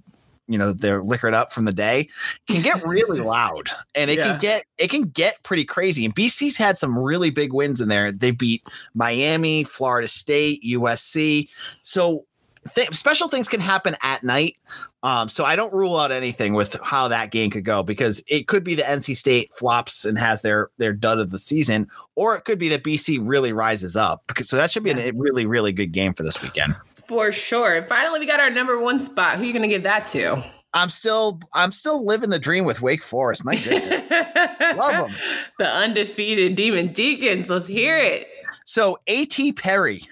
you 0.52 0.58
know 0.58 0.72
they're 0.72 1.02
liquored 1.02 1.34
up 1.34 1.52
from 1.52 1.64
the 1.64 1.72
day 1.72 2.08
can 2.46 2.62
get 2.62 2.84
really 2.84 3.20
loud 3.37 3.69
and 3.94 4.10
it 4.10 4.19
yeah. 4.19 4.28
can 4.28 4.38
get 4.38 4.64
it 4.78 4.88
can 4.88 5.02
get 5.04 5.43
pretty 5.43 5.64
crazy 5.64 6.04
and 6.04 6.14
bc's 6.14 6.56
had 6.56 6.78
some 6.78 6.99
really 6.99 7.31
big 7.31 7.52
wins 7.52 7.81
in 7.81 7.88
there 7.88 8.12
they 8.12 8.31
beat 8.31 8.62
miami 8.94 9.64
florida 9.64 10.06
state 10.06 10.62
usc 10.64 11.49
so 11.82 12.25
th- 12.75 12.94
special 12.94 13.28
things 13.28 13.49
can 13.49 13.60
happen 13.60 13.96
at 14.02 14.22
night 14.22 14.56
um, 15.04 15.28
so 15.28 15.44
I 15.44 15.56
don't 15.56 15.72
rule 15.72 15.99
out 15.99 16.12
anything 16.12 16.54
with 16.54 16.76
how 16.82 17.08
that 17.08 17.32
game 17.32 17.50
could 17.50 17.64
go 17.64 17.82
because 17.82 18.22
it 18.28 18.46
could 18.46 18.62
be 18.62 18.76
the 18.76 18.82
NC 18.82 19.16
State 19.16 19.52
flops 19.52 20.04
and 20.04 20.16
has 20.16 20.43
their 20.43 20.70
their 20.78 20.93
dud 20.93 21.19
of 21.19 21.32
the 21.32 21.38
season, 21.38 21.88
or 22.14 22.37
it 22.37 22.44
could 22.44 22.58
be 22.58 22.69
that 22.69 22.84
BC 22.84 23.19
really 23.20 23.52
rises 23.52 23.96
up. 23.96 24.22
Because, 24.28 24.49
so 24.49 24.56
that 24.56 24.70
should 24.70 24.84
be 24.84 24.90
a 24.90 25.12
really 25.12 25.44
really 25.44 25.72
good 25.72 25.90
game 25.90 26.14
for 26.14 26.22
this 26.22 26.40
weekend. 26.40 26.76
For 27.12 27.31
sure. 27.31 27.85
Finally, 27.90 28.21
we 28.21 28.26
got 28.26 28.40
our 28.40 28.49
number 28.49 28.81
one 28.81 28.99
spot. 28.99 29.37
Who 29.37 29.42
are 29.42 29.45
you 29.45 29.52
going 29.52 29.61
to 29.61 29.69
give 29.69 29.83
that 29.83 30.07
to? 30.09 30.42
I'm 30.73 30.88
still 30.88 31.40
I'm 31.52 31.71
still 31.71 32.07
living 32.07 32.31
the 32.31 32.38
dream 32.38 32.64
with 32.64 32.81
Wake 32.81 33.02
Forest. 33.02 33.45
My 33.45 33.54
goodness. 33.57 34.11
Love 34.78 35.11
them. 35.11 35.19
The 35.59 35.69
undefeated 35.69 36.54
Demon 36.57 36.95
Deacons. 36.95 37.50
Let's 37.50 37.66
hear 37.66 37.99
it. 37.99 38.28
So 38.64 38.99
AT 39.07 39.38
Perry 39.57 40.09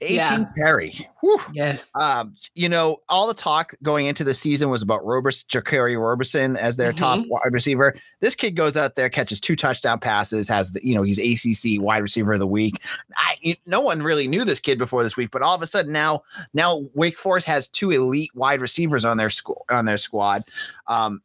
18 0.00 0.16
yeah. 0.16 0.44
Perry. 0.56 1.08
Whew. 1.20 1.40
Yes. 1.52 1.90
Um, 1.94 2.34
you 2.54 2.68
know, 2.68 2.98
all 3.08 3.26
the 3.26 3.34
talk 3.34 3.74
going 3.82 4.06
into 4.06 4.24
the 4.24 4.34
season 4.34 4.70
was 4.70 4.82
about 4.82 5.04
Robers, 5.04 5.44
Jaquarii 5.44 6.00
Roberson 6.00 6.56
as 6.56 6.76
their 6.76 6.92
mm-hmm. 6.92 7.22
top 7.22 7.26
wide 7.28 7.52
receiver. 7.52 7.94
This 8.20 8.34
kid 8.34 8.52
goes 8.52 8.76
out 8.76 8.94
there, 8.94 9.08
catches 9.08 9.40
two 9.40 9.56
touchdown 9.56 9.98
passes, 9.98 10.48
has 10.48 10.72
the, 10.72 10.80
you 10.86 10.94
know, 10.94 11.02
he's 11.02 11.18
ACC 11.18 11.80
wide 11.80 12.02
receiver 12.02 12.32
of 12.32 12.38
the 12.38 12.46
week. 12.46 12.82
I, 13.16 13.56
no 13.66 13.80
one 13.80 14.02
really 14.02 14.28
knew 14.28 14.44
this 14.44 14.60
kid 14.60 14.78
before 14.78 15.02
this 15.02 15.16
week, 15.16 15.30
but 15.30 15.42
all 15.42 15.54
of 15.54 15.62
a 15.62 15.66
sudden 15.66 15.92
now, 15.92 16.22
now 16.54 16.84
Wake 16.94 17.18
Forest 17.18 17.46
has 17.46 17.68
two 17.68 17.90
elite 17.90 18.30
wide 18.34 18.60
receivers 18.60 19.04
on 19.04 19.16
their 19.16 19.30
school 19.30 19.64
on 19.70 19.84
their 19.84 19.96
squad. 19.96 20.42
Um, 20.86 21.22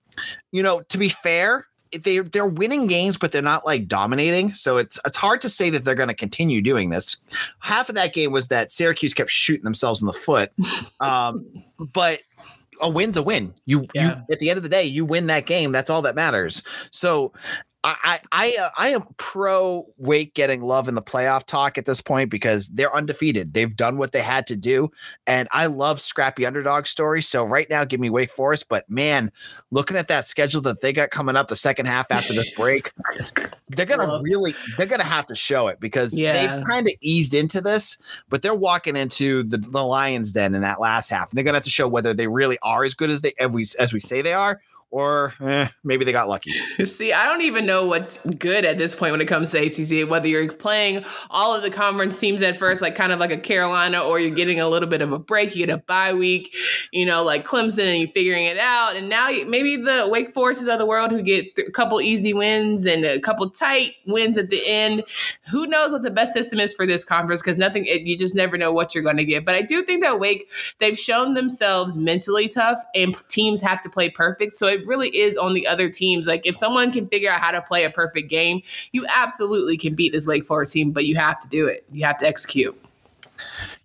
you 0.51 0.63
know, 0.63 0.82
to 0.82 0.98
be 0.98 1.10
fair, 1.10 1.65
they 1.98 2.20
they're 2.20 2.48
winning 2.48 2.88
games, 2.88 3.18
but 3.18 3.32
they're 3.32 3.42
not 3.42 3.66
like 3.66 3.88
dominating. 3.88 4.54
So 4.54 4.78
it's 4.78 5.00
it's 5.06 5.18
hard 5.18 5.42
to 5.42 5.50
say 5.50 5.70
that 5.70 5.84
they're 5.84 5.96
going 5.96 6.10
to 6.10 6.16
continue 6.16 6.62
doing 6.62 6.90
this. 6.90 7.18
Half 7.60 7.90
of 7.90 7.96
that 7.96 8.14
game 8.14 8.32
was 8.32 8.48
that 8.50 8.72
Syracuse 8.72 9.14
kept 9.14 9.32
shooting 9.32 9.64
themselves 9.64 10.02
in 10.02 10.08
the 10.08 10.14
foot, 10.14 10.52
um, 11.00 11.46
but 11.78 12.20
a 12.82 12.90
win's 12.90 13.18
a 13.18 13.24
win. 13.24 13.54
You, 13.66 13.86
yeah. 13.94 14.20
you 14.20 14.34
at 14.34 14.40
the 14.40 14.50
end 14.50 14.58
of 14.58 14.64
the 14.64 14.70
day, 14.70 14.84
you 14.84 15.06
win 15.06 15.28
that 15.28 15.46
game. 15.46 15.72
That's 15.72 15.90
all 15.90 16.02
that 16.04 16.16
matters. 16.16 16.64
So 16.92 17.32
I 17.86 18.20
I 18.32 18.58
uh, 18.60 18.70
I 18.77 18.89
am 18.89 19.04
pro 19.18 19.86
Wake 19.98 20.34
getting 20.34 20.62
love 20.62 20.88
in 20.88 20.96
the 20.96 21.04
playoff 21.04 21.46
talk 21.46 21.77
at 21.77 21.86
this 21.86 22.01
point 22.01 22.32
because 22.32 22.70
they're 22.70 22.94
undefeated. 22.94 23.54
They've 23.54 23.75
done 23.75 23.98
what 23.98 24.12
they 24.12 24.24
had 24.24 24.48
to 24.48 24.56
do, 24.56 24.89
and 25.27 25.48
I 25.51 25.68
love 25.68 26.01
scrappy 26.01 26.48
underdog 26.48 26.88
stories. 26.88 27.27
So 27.27 27.44
right 27.44 27.70
now, 27.70 27.86
give 27.86 28.00
me 28.00 28.10
Wake 28.10 28.32
Forest. 28.32 28.70
But 28.70 28.89
man, 28.89 29.32
looking 29.70 29.98
at 29.98 30.08
that 30.08 30.25
schedule 30.25 30.62
that 30.62 30.82
they 30.82 30.94
got 30.94 31.12
coming 31.12 31.36
up 31.36 31.48
the 31.48 31.56
second 31.56 31.86
half 31.86 32.08
after 32.10 32.34
this 32.34 32.51
break, 32.58 32.92
they're 33.70 33.86
gonna 33.86 34.20
really 34.24 34.56
they're 34.77 34.88
gonna 34.88 35.04
have 35.04 35.27
to 35.27 35.36
show 35.36 35.68
it 35.68 35.80
because 35.80 36.18
yeah. 36.18 36.34
they've 36.34 36.65
kind 36.65 36.88
of 36.88 36.94
eased 37.01 37.36
into 37.36 37.62
this, 37.62 38.00
but 38.30 38.42
they're 38.42 38.56
walking 38.56 38.96
into 38.96 39.44
the, 39.44 39.58
the 39.58 39.84
Lions 39.84 40.32
Den 40.32 40.56
in 40.56 40.62
that 40.62 40.82
last 40.82 41.10
half. 41.10 41.30
And 41.30 41.38
they're 41.38 41.46
gonna 41.46 41.58
have 41.58 41.63
to 41.65 41.70
show 41.70 41.88
whether 41.88 42.15
they 42.15 42.27
really 42.27 42.58
are 42.63 42.84
as 42.84 42.96
good 42.96 43.12
as 43.12 43.22
they 43.22 43.34
as 43.39 43.51
we 43.51 43.65
as 43.80 43.94
we 43.94 44.00
say 44.00 44.24
they 44.24 44.34
are, 44.34 44.60
or 44.96 45.34
eh, 45.42 45.68
maybe 45.84 46.06
they 46.06 46.14
got 46.14 46.30
lucky. 46.30 46.52
See, 46.86 47.12
I 47.12 47.25
don't 47.25 47.42
even 47.42 47.66
know 47.66 47.86
what's 47.86 48.18
good 48.40 48.64
at 48.64 48.78
this 48.78 48.96
point 48.96 49.12
when 49.12 49.20
it 49.20 49.25
comes 49.25 49.52
to 49.52 49.58
ACC. 49.58 50.10
Whether 50.10 50.30
you're 50.30 50.48
playing 50.54 51.04
all 51.30 51.54
of 51.54 51.64
the 51.64 51.70
conference 51.70 52.18
teams 52.18 52.42
at 52.42 52.56
first, 52.56 52.82
like 52.82 52.96
kind 52.96 53.12
of 53.12 53.20
like 53.20 53.30
a 53.30 53.38
Carolina, 53.38 54.00
or 54.00 54.22
you're 54.22 54.34
getting 54.34 54.62
a 54.62 54.70
little 54.70 54.88
bit 54.88 55.02
of 55.02 55.12
a 55.12 55.20
break. 55.20 55.54
You 55.54 55.66
get 55.66 55.75
a 55.75 55.80
bye 55.80 56.14
week, 56.14 56.56
you 56.94 57.06
know, 57.06 57.24
like 57.24 57.46
Clemson, 57.46 57.90
and 57.90 58.00
you're 58.00 58.12
figuring 58.14 58.46
it 58.46 58.58
out. 58.58 58.96
And 58.96 59.10
now 59.10 59.28
maybe 59.46 59.75
the 59.75 60.08
Wake 60.10 60.32
Forests 60.32 60.66
of 60.66 60.80
the 60.80 60.86
world 60.86 61.12
who 61.12 61.22
get 61.22 61.48
a 61.58 61.72
couple 61.72 62.00
easy 62.00 62.34
wins 62.34 62.86
and 62.86 63.04
a 63.04 63.20
couple 63.20 63.50
tight 63.50 63.96
wins 64.08 64.38
at 64.38 64.50
the 64.50 64.66
end. 64.66 65.04
Who 65.52 65.68
knows 65.68 65.92
what 65.92 66.04
the 66.04 66.10
best 66.10 66.32
system 66.32 66.62
is 66.62 66.74
for 66.74 66.86
this 66.86 67.04
conference? 67.04 67.42
Because 67.42 67.58
nothing, 67.58 67.86
it, 67.86 68.04
you 68.04 68.18
just 68.18 68.34
never 68.34 68.58
know 68.58 68.72
what 68.72 68.96
you're 68.96 69.04
going 69.04 69.18
to 69.18 69.25
get. 69.25 69.44
But 69.44 69.56
I 69.56 69.62
do 69.62 69.84
think 69.84 70.04
that 70.04 70.22
Wake, 70.22 70.50
they've 70.80 70.98
shown 70.98 71.34
themselves 71.34 71.98
mentally 71.98 72.48
tough, 72.48 72.80
and 72.96 73.14
teams 73.28 73.60
have 73.60 73.82
to 73.82 73.90
play 73.90 74.10
perfect. 74.10 74.54
So 74.54 74.68
it 74.68 74.85
really 74.86 75.15
is 75.15 75.38
on 75.38 75.54
the 75.54 75.68
other 75.68 75.89
teams. 75.89 76.27
Like 76.27 76.46
if 76.46 76.56
someone 76.56 76.92
can 76.92 77.08
figure 77.08 77.32
out 77.32 77.42
how 77.42 77.51
to 77.51 77.62
play 77.62 77.84
a 77.84 77.89
perfect 77.89 78.30
game, 78.30 78.62
you 78.92 79.06
absolutely 79.10 79.77
can 79.77 79.96
beat 79.96 80.12
this 80.12 80.27
Wake 80.27 80.46
Forest 80.46 80.74
team, 80.74 80.92
but 80.92 81.06
you 81.06 81.15
have 81.15 81.39
to 81.39 81.48
do 81.48 81.68
it. 81.68 81.86
You 81.92 82.06
have 82.06 82.18
to 82.20 82.27
execute. 82.27 82.80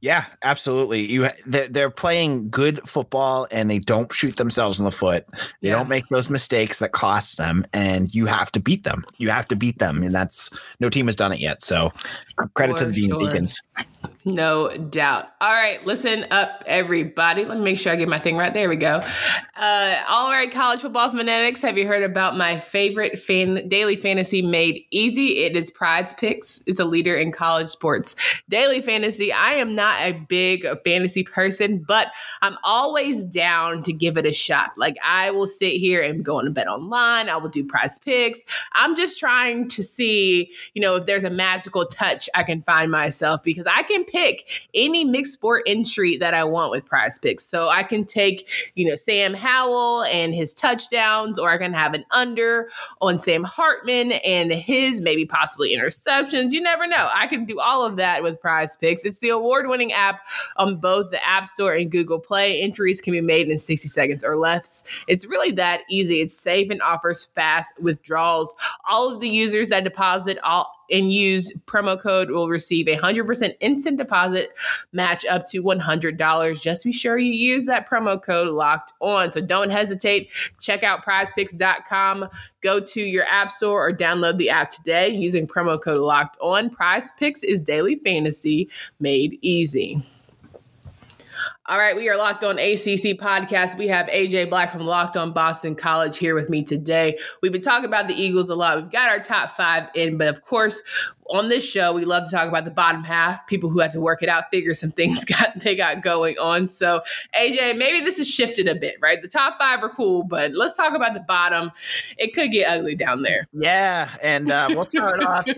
Yeah, 0.00 0.24
absolutely. 0.44 1.00
You 1.00 1.26
they're, 1.46 1.68
they're 1.68 1.90
playing 1.90 2.50
good 2.50 2.80
football 2.88 3.46
and 3.50 3.70
they 3.70 3.78
don't 3.78 4.12
shoot 4.12 4.36
themselves 4.36 4.78
in 4.78 4.84
the 4.84 4.90
foot. 4.90 5.26
They 5.60 5.68
yeah. 5.68 5.72
don't 5.72 5.88
make 5.88 6.06
those 6.08 6.30
mistakes 6.30 6.78
that 6.78 6.92
cost 6.92 7.36
them, 7.36 7.64
and 7.72 8.14
you 8.14 8.26
have 8.26 8.50
to 8.52 8.60
beat 8.60 8.84
them. 8.84 9.04
You 9.18 9.30
have 9.30 9.46
to 9.48 9.56
beat 9.56 9.78
them, 9.78 10.02
and 10.02 10.14
that's 10.14 10.50
no 10.78 10.88
team 10.88 11.06
has 11.06 11.16
done 11.16 11.32
it 11.32 11.40
yet. 11.40 11.62
So 11.62 11.92
credit 12.54 12.76
to 12.78 12.86
the 12.86 12.92
Dean 12.92 13.10
sure. 13.10 13.20
Deacons. 13.20 13.60
No 14.24 14.76
doubt. 14.76 15.30
All 15.40 15.52
right, 15.52 15.84
listen 15.86 16.26
up, 16.30 16.62
everybody. 16.66 17.46
Let 17.46 17.56
me 17.56 17.64
make 17.64 17.78
sure 17.78 17.90
I 17.90 17.96
get 17.96 18.06
my 18.06 18.18
thing 18.18 18.36
right. 18.36 18.52
There 18.52 18.68
we 18.68 18.76
go. 18.76 19.02
Uh, 19.56 20.02
all 20.08 20.30
right, 20.30 20.50
college 20.50 20.80
football 20.80 21.10
fanatics, 21.10 21.62
have 21.62 21.78
you 21.78 21.86
heard 21.86 22.02
about 22.02 22.36
my 22.36 22.58
favorite 22.58 23.18
fan 23.18 23.66
daily 23.68 23.96
fantasy 23.96 24.42
made 24.42 24.84
easy? 24.90 25.44
It 25.44 25.56
is 25.56 25.70
Prize 25.70 26.12
Picks. 26.12 26.62
It's 26.66 26.78
a 26.78 26.84
leader 26.84 27.16
in 27.16 27.32
college 27.32 27.68
sports. 27.68 28.14
Daily 28.46 28.82
fantasy. 28.82 29.32
I 29.32 29.52
am 29.52 29.74
not 29.74 30.02
a 30.02 30.12
big 30.12 30.66
fantasy 30.84 31.22
person, 31.22 31.78
but 31.78 32.08
I'm 32.42 32.58
always 32.62 33.24
down 33.24 33.82
to 33.84 33.92
give 33.92 34.18
it 34.18 34.26
a 34.26 34.32
shot. 34.34 34.72
Like 34.76 34.96
I 35.02 35.30
will 35.30 35.46
sit 35.46 35.72
here 35.74 36.02
and 36.02 36.22
go 36.22 36.36
on 36.36 36.46
a 36.46 36.50
bet 36.50 36.68
online. 36.68 37.30
I 37.30 37.38
will 37.38 37.48
do 37.48 37.64
Prize 37.64 37.98
Picks. 37.98 38.40
I'm 38.72 38.94
just 38.96 39.18
trying 39.18 39.68
to 39.68 39.82
see, 39.82 40.52
you 40.74 40.82
know, 40.82 40.96
if 40.96 41.06
there's 41.06 41.24
a 41.24 41.30
magical 41.30 41.86
touch 41.86 42.28
I 42.34 42.42
can 42.42 42.60
find 42.62 42.90
myself 42.90 43.42
because 43.42 43.66
I 43.66 43.82
can 43.82 44.04
pick 44.10 44.68
any 44.74 45.04
mixed 45.04 45.32
sport 45.32 45.62
entry 45.66 46.16
that 46.18 46.34
I 46.34 46.44
want 46.44 46.70
with 46.70 46.84
prize 46.84 47.18
picks. 47.18 47.44
So 47.44 47.68
I 47.68 47.82
can 47.82 48.04
take, 48.04 48.48
you 48.74 48.88
know, 48.88 48.96
Sam 48.96 49.34
Howell 49.34 50.04
and 50.04 50.34
his 50.34 50.52
touchdowns, 50.52 51.38
or 51.38 51.50
I 51.50 51.58
can 51.58 51.72
have 51.72 51.94
an 51.94 52.04
under 52.10 52.68
on 53.00 53.18
Sam 53.18 53.44
Hartman 53.44 54.12
and 54.12 54.52
his 54.52 55.00
maybe 55.00 55.24
possibly 55.24 55.74
interceptions. 55.74 56.52
You 56.52 56.60
never 56.60 56.86
know. 56.86 57.08
I 57.12 57.26
can 57.26 57.44
do 57.44 57.60
all 57.60 57.84
of 57.84 57.96
that 57.96 58.22
with 58.22 58.40
prize 58.40 58.76
picks. 58.76 59.04
It's 59.04 59.20
the 59.20 59.30
award 59.30 59.68
winning 59.68 59.92
app 59.92 60.26
on 60.56 60.76
both 60.76 61.10
the 61.10 61.24
App 61.26 61.46
Store 61.46 61.72
and 61.72 61.90
Google 61.90 62.18
Play. 62.18 62.60
Entries 62.60 63.00
can 63.00 63.12
be 63.12 63.20
made 63.20 63.48
in 63.48 63.58
60 63.58 63.88
seconds 63.88 64.24
or 64.24 64.36
less. 64.36 64.84
It's 65.06 65.26
really 65.26 65.52
that 65.52 65.82
easy. 65.88 66.20
It's 66.20 66.36
safe 66.36 66.70
and 66.70 66.82
offers 66.82 67.26
fast 67.34 67.72
withdrawals. 67.80 68.54
All 68.88 69.12
of 69.12 69.20
the 69.20 69.28
users 69.28 69.68
that 69.68 69.84
deposit 69.84 70.38
all 70.42 70.79
and 70.90 71.12
use 71.12 71.52
promo 71.66 72.00
code 72.00 72.30
will 72.30 72.48
receive 72.48 72.88
a 72.88 72.96
100% 72.96 73.54
instant 73.60 73.98
deposit 73.98 74.50
match 74.92 75.24
up 75.26 75.46
to 75.46 75.62
$100. 75.62 76.62
Just 76.62 76.84
be 76.84 76.92
sure 76.92 77.18
you 77.18 77.32
use 77.32 77.66
that 77.66 77.88
promo 77.88 78.20
code 78.20 78.48
locked 78.48 78.92
on. 79.00 79.32
So 79.32 79.40
don't 79.40 79.70
hesitate. 79.70 80.30
Check 80.60 80.82
out 80.82 81.04
prizepicks.com. 81.04 82.28
Go 82.60 82.80
to 82.80 83.00
your 83.00 83.24
app 83.24 83.50
store 83.50 83.86
or 83.86 83.92
download 83.92 84.38
the 84.38 84.50
app 84.50 84.70
today 84.70 85.08
using 85.08 85.46
promo 85.46 85.80
code 85.80 86.00
locked 86.00 86.36
on. 86.40 86.70
Prize 86.70 87.12
Picks 87.18 87.42
is 87.42 87.60
daily 87.60 87.96
fantasy 87.96 88.68
made 88.98 89.38
easy. 89.42 90.02
All 91.66 91.78
right, 91.78 91.94
we 91.94 92.08
are 92.08 92.16
Locked 92.16 92.42
On 92.44 92.58
ACC 92.58 93.16
podcast. 93.18 93.78
We 93.78 93.86
have 93.88 94.06
AJ 94.06 94.50
Black 94.50 94.72
from 94.72 94.82
Locked 94.82 95.16
On 95.16 95.32
Boston 95.32 95.74
College 95.74 96.18
here 96.18 96.34
with 96.34 96.50
me 96.50 96.64
today. 96.64 97.16
We've 97.42 97.52
been 97.52 97.60
talking 97.62 97.84
about 97.84 98.08
the 98.08 98.14
Eagles 98.14 98.50
a 98.50 98.54
lot. 98.54 98.76
We've 98.76 98.90
got 98.90 99.08
our 99.08 99.20
top 99.20 99.52
five 99.52 99.88
in, 99.94 100.18
but 100.18 100.28
of 100.28 100.44
course, 100.44 100.82
on 101.30 101.48
this 101.48 101.64
show, 101.64 101.92
we 101.92 102.04
love 102.04 102.28
to 102.28 102.36
talk 102.36 102.48
about 102.48 102.64
the 102.64 102.72
bottom 102.72 103.04
half, 103.04 103.46
people 103.46 103.70
who 103.70 103.78
have 103.78 103.92
to 103.92 104.00
work 104.00 104.22
it 104.22 104.28
out, 104.28 104.44
figure 104.50 104.74
some 104.74 104.90
things 104.90 105.24
got 105.24 105.58
they 105.60 105.76
got 105.76 106.02
going 106.02 106.36
on. 106.38 106.66
So, 106.66 107.02
AJ, 107.38 107.78
maybe 107.78 108.00
this 108.00 108.18
has 108.18 108.28
shifted 108.28 108.66
a 108.66 108.74
bit, 108.74 108.96
right? 109.00 109.22
The 109.22 109.28
top 109.28 109.56
five 109.58 109.82
are 109.82 109.90
cool, 109.90 110.24
but 110.24 110.52
let's 110.52 110.76
talk 110.76 110.94
about 110.94 111.14
the 111.14 111.20
bottom. 111.20 111.70
It 112.18 112.34
could 112.34 112.50
get 112.50 112.68
ugly 112.68 112.96
down 112.96 113.22
there. 113.22 113.46
Yeah, 113.52 114.10
and 114.22 114.50
uh, 114.50 114.68
we'll 114.70 114.84
start 114.84 115.22
off. 115.22 115.46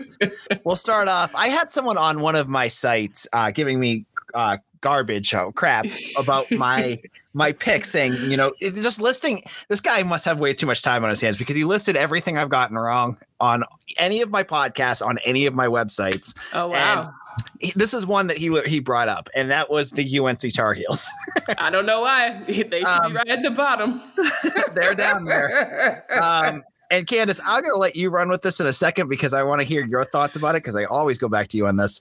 We'll 0.63 0.75
start 0.75 1.07
off. 1.07 1.33
I 1.35 1.47
had 1.47 1.69
someone 1.71 1.97
on 1.97 2.19
one 2.19 2.35
of 2.35 2.47
my 2.47 2.67
sites 2.67 3.27
uh, 3.33 3.51
giving 3.51 3.79
me 3.79 4.05
uh, 4.33 4.57
garbage 4.83 5.33
oh 5.33 5.51
crap 5.53 5.85
about 6.17 6.49
my 6.51 7.01
my 7.33 7.51
pick 7.51 7.85
saying 7.85 8.13
you 8.29 8.37
know 8.37 8.53
just 8.59 9.01
listing 9.01 9.41
this 9.69 9.79
guy 9.81 10.03
must 10.03 10.25
have 10.25 10.39
way 10.39 10.53
too 10.53 10.67
much 10.67 10.83
time 10.83 11.03
on 11.03 11.09
his 11.09 11.21
hands 11.21 11.39
because 11.39 11.55
he 11.55 11.63
listed 11.63 11.95
everything 11.95 12.37
i've 12.37 12.49
gotten 12.49 12.77
wrong 12.77 13.17
on 13.39 13.63
any 13.97 14.21
of 14.21 14.29
my 14.29 14.43
podcasts 14.43 15.05
on 15.05 15.17
any 15.19 15.45
of 15.45 15.53
my 15.53 15.67
websites. 15.67 16.37
Oh 16.53 16.67
wow. 16.67 17.13
He, 17.59 17.73
this 17.75 17.93
is 17.93 18.05
one 18.05 18.27
that 18.27 18.37
he 18.37 18.59
he 18.61 18.79
brought 18.79 19.09
up 19.09 19.29
and 19.33 19.49
that 19.49 19.69
was 19.69 19.91
the 19.91 20.19
unc 20.19 20.53
tar 20.53 20.73
heels. 20.73 21.09
I 21.57 21.69
don't 21.69 21.85
know 21.85 22.01
why. 22.01 22.43
They 22.45 22.79
should 22.79 22.85
um, 22.85 23.13
be 23.13 23.17
right 23.17 23.27
at 23.27 23.43
the 23.43 23.51
bottom. 23.51 24.01
they're 24.75 24.95
down 24.95 25.25
there. 25.25 26.05
Um, 26.21 26.63
and 26.91 27.07
Candace, 27.07 27.41
I'm 27.43 27.61
going 27.61 27.73
to 27.73 27.79
let 27.79 27.95
you 27.95 28.11
run 28.11 28.29
with 28.29 28.43
this 28.43 28.59
in 28.59 28.67
a 28.67 28.73
second 28.73 29.09
because 29.09 29.33
I 29.33 29.41
want 29.41 29.61
to 29.61 29.67
hear 29.67 29.83
your 29.83 30.03
thoughts 30.03 30.35
about 30.35 30.55
it 30.55 30.61
because 30.63 30.75
I 30.75 30.83
always 30.85 31.17
go 31.17 31.27
back 31.27 31.47
to 31.49 31.57
you 31.57 31.65
on 31.65 31.77
this. 31.77 31.99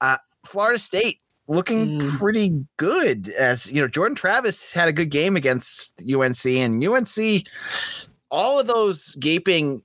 Uh, 0.00 0.16
Florida 0.46 0.78
State 0.78 1.20
looking 1.50 1.98
mm. 1.98 2.18
pretty 2.18 2.64
good. 2.78 3.28
As 3.30 3.70
you 3.70 3.82
know, 3.82 3.88
Jordan 3.88 4.14
Travis 4.14 4.72
had 4.72 4.88
a 4.88 4.92
good 4.92 5.10
game 5.10 5.36
against 5.36 6.02
UNC, 6.02 6.46
and 6.46 6.82
UNC, 6.82 7.46
all 8.30 8.60
of 8.60 8.66
those 8.66 9.14
gaping, 9.16 9.82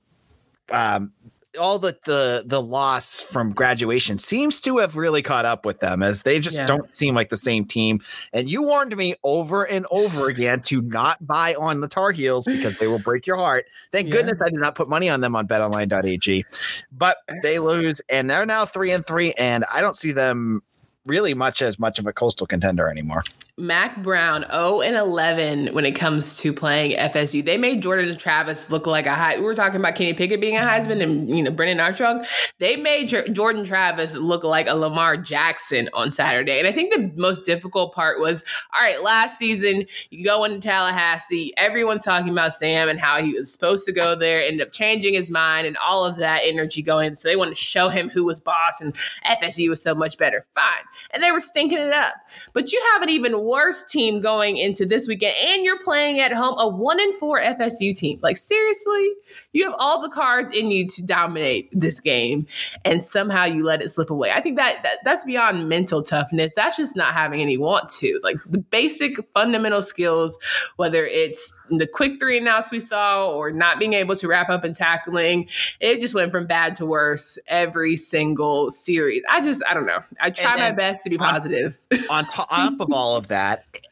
um, 0.70 1.12
all 1.58 1.78
the 1.78 1.98
the 2.04 2.44
the 2.46 2.62
loss 2.62 3.20
from 3.20 3.52
graduation 3.52 4.18
seems 4.18 4.60
to 4.60 4.78
have 4.78 4.94
really 4.94 5.22
caught 5.22 5.44
up 5.44 5.66
with 5.66 5.80
them, 5.80 6.04
as 6.04 6.22
they 6.22 6.38
just 6.38 6.58
yeah. 6.58 6.66
don't 6.66 6.88
seem 6.94 7.16
like 7.16 7.30
the 7.30 7.36
same 7.36 7.64
team. 7.64 8.00
And 8.32 8.48
you 8.48 8.62
warned 8.62 8.96
me 8.96 9.16
over 9.24 9.64
and 9.64 9.86
over 9.90 10.28
again 10.28 10.62
to 10.62 10.82
not 10.82 11.26
buy 11.26 11.56
on 11.56 11.80
the 11.80 11.88
Tar 11.88 12.12
Heels 12.12 12.46
because 12.46 12.76
they 12.76 12.86
will 12.86 13.00
break 13.00 13.26
your 13.26 13.38
heart. 13.38 13.66
Thank 13.90 14.06
yeah. 14.06 14.12
goodness 14.12 14.38
I 14.40 14.50
did 14.50 14.60
not 14.60 14.76
put 14.76 14.88
money 14.88 15.08
on 15.08 15.20
them 15.20 15.34
on 15.34 15.48
BetOnline.ag, 15.48 16.44
but 16.92 17.16
they 17.42 17.58
lose, 17.58 18.00
and 18.08 18.30
they're 18.30 18.46
now 18.46 18.64
three 18.64 18.92
and 18.92 19.04
three, 19.04 19.32
and 19.32 19.64
I 19.72 19.80
don't 19.80 19.96
see 19.96 20.12
them 20.12 20.62
really 21.06 21.34
much 21.34 21.62
as 21.62 21.78
much 21.78 21.98
of 21.98 22.06
a 22.06 22.12
coastal 22.12 22.46
contender 22.46 22.90
anymore. 22.90 23.22
Mack 23.58 24.02
Brown 24.02 24.44
0 24.50 24.82
and 24.82 24.96
11 24.96 25.68
when 25.68 25.86
it 25.86 25.92
comes 25.92 26.38
to 26.40 26.52
playing 26.52 26.94
FSU. 26.98 27.42
They 27.42 27.56
made 27.56 27.82
Jordan 27.82 28.14
Travis 28.18 28.70
look 28.70 28.86
like 28.86 29.06
a 29.06 29.14
high. 29.14 29.38
We 29.38 29.44
were 29.44 29.54
talking 29.54 29.80
about 29.80 29.94
Kenny 29.94 30.12
Pickett 30.12 30.42
being 30.42 30.58
a 30.58 30.60
Heisman 30.60 31.02
and 31.02 31.30
you 31.30 31.42
know 31.42 31.50
Brennan 31.50 31.80
Armstrong. 31.80 32.26
They 32.58 32.76
made 32.76 33.08
Jordan 33.32 33.64
Travis 33.64 34.14
look 34.14 34.44
like 34.44 34.66
a 34.66 34.74
Lamar 34.74 35.16
Jackson 35.16 35.88
on 35.94 36.10
Saturday. 36.10 36.58
And 36.58 36.68
I 36.68 36.72
think 36.72 36.92
the 36.92 37.10
most 37.16 37.46
difficult 37.46 37.94
part 37.94 38.20
was 38.20 38.44
all 38.74 38.84
right, 38.84 39.02
last 39.02 39.38
season 39.38 39.86
you 40.10 40.22
go 40.22 40.44
into 40.44 40.60
Tallahassee, 40.60 41.54
everyone's 41.56 42.04
talking 42.04 42.32
about 42.32 42.52
Sam 42.52 42.90
and 42.90 43.00
how 43.00 43.22
he 43.22 43.32
was 43.32 43.50
supposed 43.50 43.86
to 43.86 43.92
go 43.92 44.14
there, 44.14 44.42
ended 44.42 44.66
up 44.66 44.74
changing 44.74 45.14
his 45.14 45.30
mind 45.30 45.66
and 45.66 45.78
all 45.78 46.04
of 46.04 46.18
that 46.18 46.42
energy 46.44 46.82
going. 46.82 47.14
So 47.14 47.30
they 47.30 47.36
wanted 47.36 47.54
to 47.54 47.60
show 47.62 47.88
him 47.88 48.10
who 48.10 48.24
was 48.24 48.38
boss 48.38 48.82
and 48.82 48.94
FSU 49.26 49.70
was 49.70 49.82
so 49.82 49.94
much 49.94 50.18
better. 50.18 50.44
Fine. 50.54 50.84
And 51.10 51.22
they 51.22 51.32
were 51.32 51.40
stinking 51.40 51.78
it 51.78 51.94
up. 51.94 52.12
But 52.52 52.70
you 52.70 52.82
haven't 52.92 53.08
even 53.08 53.45
worst 53.46 53.88
team 53.88 54.20
going 54.20 54.56
into 54.56 54.84
this 54.84 55.06
weekend, 55.06 55.34
and 55.40 55.64
you're 55.64 55.82
playing 55.82 56.20
at 56.20 56.32
home 56.32 56.56
a 56.58 56.68
one 56.68 57.00
in 57.00 57.12
four 57.14 57.40
FSU 57.40 57.96
team. 57.96 58.18
Like 58.22 58.36
seriously, 58.36 59.12
you 59.52 59.64
have 59.64 59.74
all 59.78 60.02
the 60.02 60.08
cards 60.08 60.52
in 60.52 60.70
you 60.70 60.86
to 60.88 61.06
dominate 61.06 61.68
this 61.72 62.00
game, 62.00 62.46
and 62.84 63.02
somehow 63.02 63.44
you 63.44 63.64
let 63.64 63.82
it 63.82 63.88
slip 63.88 64.10
away. 64.10 64.30
I 64.32 64.40
think 64.40 64.56
that, 64.56 64.82
that 64.82 64.98
that's 65.04 65.24
beyond 65.24 65.68
mental 65.68 66.02
toughness. 66.02 66.54
That's 66.54 66.76
just 66.76 66.96
not 66.96 67.14
having 67.14 67.40
any 67.40 67.56
want 67.56 67.88
to. 68.00 68.20
Like 68.22 68.36
the 68.48 68.58
basic 68.58 69.16
fundamental 69.32 69.82
skills, 69.82 70.38
whether 70.76 71.06
it's 71.06 71.52
the 71.70 71.86
quick 71.86 72.18
three 72.18 72.38
and 72.38 72.48
outs 72.48 72.70
we 72.70 72.80
saw 72.80 73.28
or 73.28 73.50
not 73.50 73.78
being 73.78 73.92
able 73.92 74.14
to 74.16 74.28
wrap 74.28 74.48
up 74.48 74.64
and 74.64 74.74
tackling, 74.74 75.48
it 75.80 76.00
just 76.00 76.14
went 76.14 76.30
from 76.30 76.46
bad 76.46 76.76
to 76.76 76.86
worse 76.86 77.38
every 77.46 77.96
single 77.96 78.70
series. 78.70 79.22
I 79.28 79.40
just 79.40 79.62
I 79.68 79.74
don't 79.74 79.86
know. 79.86 80.00
I 80.20 80.30
try 80.30 80.52
and, 80.52 80.60
my 80.60 80.70
best 80.70 81.04
to 81.04 81.10
be 81.10 81.18
positive. 81.18 81.78
On, 82.10 82.24
on 82.24 82.26
top 82.26 82.80
of 82.80 82.92
all 82.92 83.16
of 83.16 83.28
that, 83.28 83.35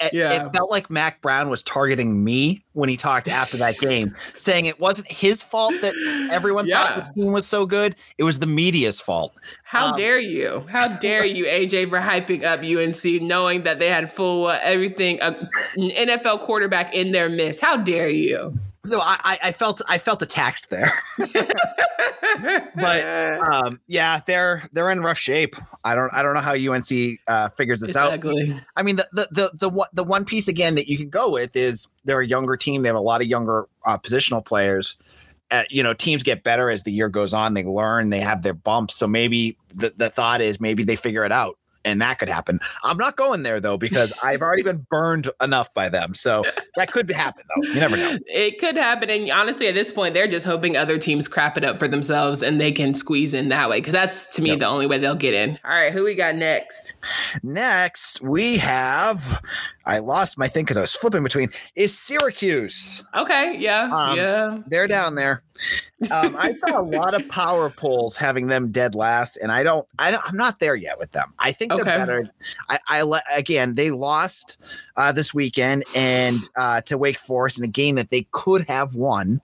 it, 0.00 0.12
yeah. 0.12 0.32
it 0.32 0.52
felt 0.52 0.70
like 0.70 0.90
Mack 0.90 1.20
Brown 1.20 1.48
was 1.48 1.62
targeting 1.62 2.24
me 2.24 2.62
when 2.72 2.88
he 2.88 2.96
talked 2.96 3.28
after 3.28 3.56
that 3.58 3.78
game, 3.78 4.12
saying 4.34 4.66
it 4.66 4.78
wasn't 4.80 5.08
his 5.08 5.42
fault 5.42 5.74
that 5.82 5.94
everyone 6.30 6.66
yeah. 6.66 6.78
thought 6.78 7.14
the 7.14 7.22
team 7.22 7.32
was 7.32 7.46
so 7.46 7.66
good. 7.66 7.96
It 8.18 8.24
was 8.24 8.38
the 8.38 8.46
media's 8.46 9.00
fault. 9.00 9.32
How 9.64 9.88
um, 9.88 9.96
dare 9.96 10.18
you? 10.18 10.64
How 10.68 10.88
dare 10.98 11.26
you, 11.26 11.44
AJ, 11.44 11.90
for 11.90 11.98
hyping 11.98 12.44
up 12.44 12.60
UNC, 12.60 13.22
knowing 13.22 13.64
that 13.64 13.78
they 13.78 13.88
had 13.88 14.12
full 14.12 14.46
uh, 14.46 14.58
everything, 14.62 15.20
uh, 15.20 15.48
NFL 15.76 16.40
quarterback 16.40 16.94
in 16.94 17.12
their 17.12 17.28
midst? 17.28 17.60
How 17.60 17.76
dare 17.76 18.08
you? 18.08 18.54
So 18.84 19.00
I, 19.00 19.38
I 19.42 19.52
felt 19.52 19.80
I 19.88 19.96
felt 19.96 20.20
attacked 20.20 20.68
there, 20.68 20.92
but 22.76 23.40
um, 23.52 23.80
yeah, 23.86 24.20
they're 24.26 24.68
they're 24.72 24.90
in 24.90 25.00
rough 25.00 25.16
shape. 25.16 25.56
I 25.84 25.94
don't 25.94 26.12
I 26.12 26.22
don't 26.22 26.34
know 26.34 26.40
how 26.40 26.52
UNC 26.52 27.18
uh, 27.26 27.48
figures 27.50 27.80
this 27.80 27.90
exactly. 27.90 28.52
out. 28.52 28.62
I 28.76 28.82
mean, 28.82 28.96
the, 28.96 29.06
the 29.12 29.28
the 29.30 29.68
the 29.70 29.88
the 29.94 30.04
one 30.04 30.26
piece 30.26 30.48
again 30.48 30.74
that 30.74 30.86
you 30.86 30.98
can 30.98 31.08
go 31.08 31.30
with 31.30 31.56
is 31.56 31.88
they're 32.04 32.20
a 32.20 32.26
younger 32.26 32.58
team. 32.58 32.82
They 32.82 32.88
have 32.90 32.96
a 32.96 33.00
lot 33.00 33.22
of 33.22 33.26
younger 33.26 33.68
uh, 33.86 33.96
positional 33.96 34.44
players. 34.44 35.00
Uh, 35.50 35.64
you 35.70 35.82
know, 35.82 35.94
teams 35.94 36.22
get 36.22 36.42
better 36.42 36.68
as 36.68 36.82
the 36.82 36.92
year 36.92 37.08
goes 37.08 37.32
on. 37.32 37.54
They 37.54 37.64
learn. 37.64 38.10
They 38.10 38.20
have 38.20 38.42
their 38.42 38.54
bumps. 38.54 38.96
So 38.96 39.06
maybe 39.06 39.56
the 39.74 39.94
the 39.96 40.10
thought 40.10 40.42
is 40.42 40.60
maybe 40.60 40.84
they 40.84 40.96
figure 40.96 41.24
it 41.24 41.32
out 41.32 41.56
and 41.84 42.00
that 42.00 42.18
could 42.18 42.28
happen. 42.28 42.60
I'm 42.82 42.96
not 42.96 43.16
going 43.16 43.42
there 43.42 43.60
though 43.60 43.76
because 43.76 44.12
I've 44.22 44.42
already 44.42 44.62
been 44.62 44.86
burned 44.90 45.30
enough 45.40 45.72
by 45.74 45.88
them. 45.88 46.14
So 46.14 46.44
that 46.76 46.92
could 46.92 47.10
happen 47.10 47.44
though. 47.54 47.68
You 47.68 47.74
never 47.74 47.96
know. 47.96 48.18
It 48.26 48.58
could 48.58 48.76
happen, 48.76 49.10
and 49.10 49.30
honestly, 49.30 49.68
at 49.68 49.74
this 49.74 49.92
point, 49.92 50.14
they're 50.14 50.28
just 50.28 50.46
hoping 50.46 50.76
other 50.76 50.98
teams 50.98 51.28
crap 51.28 51.56
it 51.56 51.64
up 51.64 51.78
for 51.78 51.88
themselves 51.88 52.42
and 52.42 52.60
they 52.60 52.72
can 52.72 52.94
squeeze 52.94 53.34
in 53.34 53.48
that 53.48 53.68
way 53.68 53.80
because 53.80 53.92
that's 53.92 54.26
to 54.28 54.42
me 54.42 54.50
yep. 54.50 54.58
the 54.58 54.66
only 54.66 54.86
way 54.86 54.98
they'll 54.98 55.14
get 55.14 55.34
in. 55.34 55.58
All 55.64 55.70
right, 55.70 55.92
who 55.92 56.04
we 56.04 56.14
got 56.14 56.34
next? 56.34 56.94
Next, 57.42 58.20
we 58.22 58.56
have. 58.58 59.40
I 59.86 59.98
lost 59.98 60.38
my 60.38 60.48
thing 60.48 60.64
because 60.64 60.76
I 60.76 60.80
was 60.80 60.94
flipping 60.94 61.22
between. 61.22 61.48
Is 61.76 61.96
Syracuse? 61.96 63.04
Okay, 63.14 63.56
yeah, 63.58 63.90
um, 63.94 64.16
yeah. 64.16 64.58
They're 64.66 64.88
down 64.88 65.14
there. 65.14 65.42
Um, 66.10 66.36
I 66.38 66.52
saw 66.52 66.80
a 66.80 66.82
lot 66.82 67.14
of 67.14 67.28
power 67.30 67.70
polls 67.70 68.16
having 68.16 68.48
them 68.48 68.70
dead 68.70 68.94
last, 68.94 69.36
and 69.36 69.52
I 69.52 69.62
don't, 69.62 69.86
I 69.98 70.10
don't, 70.10 70.22
I'm 70.26 70.36
not 70.36 70.58
there 70.58 70.74
yet 70.74 70.98
with 70.98 71.12
them. 71.12 71.32
I 71.38 71.52
think 71.52 71.72
they're 71.72 71.84
better. 71.84 72.28
I, 72.68 72.78
I 72.88 73.20
again, 73.36 73.74
they 73.74 73.90
lost 73.90 74.62
uh, 74.96 75.12
this 75.12 75.32
weekend 75.32 75.84
and 75.94 76.40
uh, 76.56 76.80
to 76.82 76.98
Wake 76.98 77.18
Forest 77.18 77.58
in 77.58 77.64
a 77.64 77.68
game 77.68 77.96
that 77.96 78.10
they 78.10 78.26
could 78.32 78.66
have 78.68 78.94
won, 78.94 79.40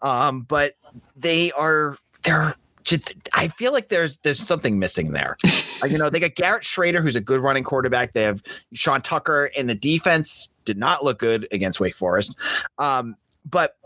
um, 0.00 0.42
but 0.42 0.76
they 1.16 1.52
are 1.52 1.96
they're. 2.24 2.54
Just, 2.84 3.16
I 3.32 3.46
feel 3.46 3.70
like 3.70 3.90
there's 3.90 4.18
there's 4.18 4.40
something 4.40 4.76
missing 4.76 5.12
there. 5.12 5.36
uh, 5.84 5.86
you 5.86 5.98
know, 5.98 6.10
they 6.10 6.18
got 6.18 6.34
Garrett 6.34 6.64
Shrader, 6.64 7.00
who's 7.00 7.14
a 7.14 7.20
good 7.20 7.38
running 7.38 7.62
quarterback. 7.62 8.12
They 8.12 8.24
have 8.24 8.42
Sean 8.72 9.00
Tucker, 9.00 9.50
and 9.56 9.70
the 9.70 9.76
defense 9.76 10.50
did 10.64 10.78
not 10.78 11.04
look 11.04 11.20
good 11.20 11.46
against 11.52 11.78
Wake 11.78 11.94
Forest. 11.94 12.36
Um, 12.78 13.14
but 13.48 13.76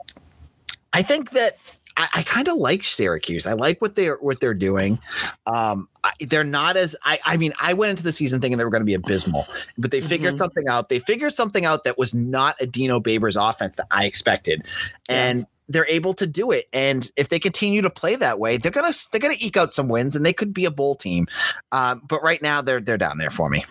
I 0.96 1.02
think 1.02 1.32
that 1.32 1.58
I, 1.98 2.08
I 2.14 2.22
kind 2.22 2.48
of 2.48 2.56
like 2.56 2.82
Syracuse. 2.82 3.46
I 3.46 3.52
like 3.52 3.82
what 3.82 3.96
they're 3.96 4.16
what 4.16 4.40
they're 4.40 4.54
doing. 4.54 4.98
Um, 5.46 5.88
I, 6.02 6.12
they're 6.20 6.42
not 6.42 6.78
as 6.78 6.96
I, 7.04 7.18
I 7.26 7.36
mean, 7.36 7.52
I 7.60 7.74
went 7.74 7.90
into 7.90 8.02
the 8.02 8.12
season 8.12 8.40
thinking 8.40 8.56
they 8.56 8.64
were 8.64 8.70
going 8.70 8.80
to 8.80 8.86
be 8.86 8.94
abysmal, 8.94 9.46
but 9.76 9.90
they 9.90 10.00
figured 10.00 10.30
mm-hmm. 10.30 10.38
something 10.38 10.68
out. 10.68 10.88
They 10.88 10.98
figured 10.98 11.34
something 11.34 11.66
out 11.66 11.84
that 11.84 11.98
was 11.98 12.14
not 12.14 12.56
a 12.60 12.66
Dino 12.66 12.98
Babers 12.98 13.36
offense 13.38 13.76
that 13.76 13.86
I 13.90 14.06
expected, 14.06 14.66
and. 15.08 15.46
They're 15.68 15.86
able 15.86 16.14
to 16.14 16.26
do 16.26 16.50
it 16.50 16.66
and 16.72 17.10
if 17.16 17.28
they 17.28 17.38
continue 17.38 17.82
to 17.82 17.90
play 17.90 18.16
that 18.16 18.38
way 18.38 18.56
they're 18.56 18.70
gonna 18.70 18.92
they're 19.10 19.20
gonna 19.20 19.34
eke 19.38 19.56
out 19.56 19.72
some 19.72 19.88
wins 19.88 20.16
and 20.16 20.24
they 20.24 20.32
could 20.32 20.54
be 20.54 20.64
a 20.64 20.70
bowl 20.70 20.94
team 20.94 21.26
um, 21.72 22.02
but 22.06 22.22
right 22.22 22.42
now 22.42 22.62
they're 22.62 22.80
they're 22.80 22.98
down 22.98 23.18
there 23.18 23.30
for 23.30 23.50
me 23.50 23.64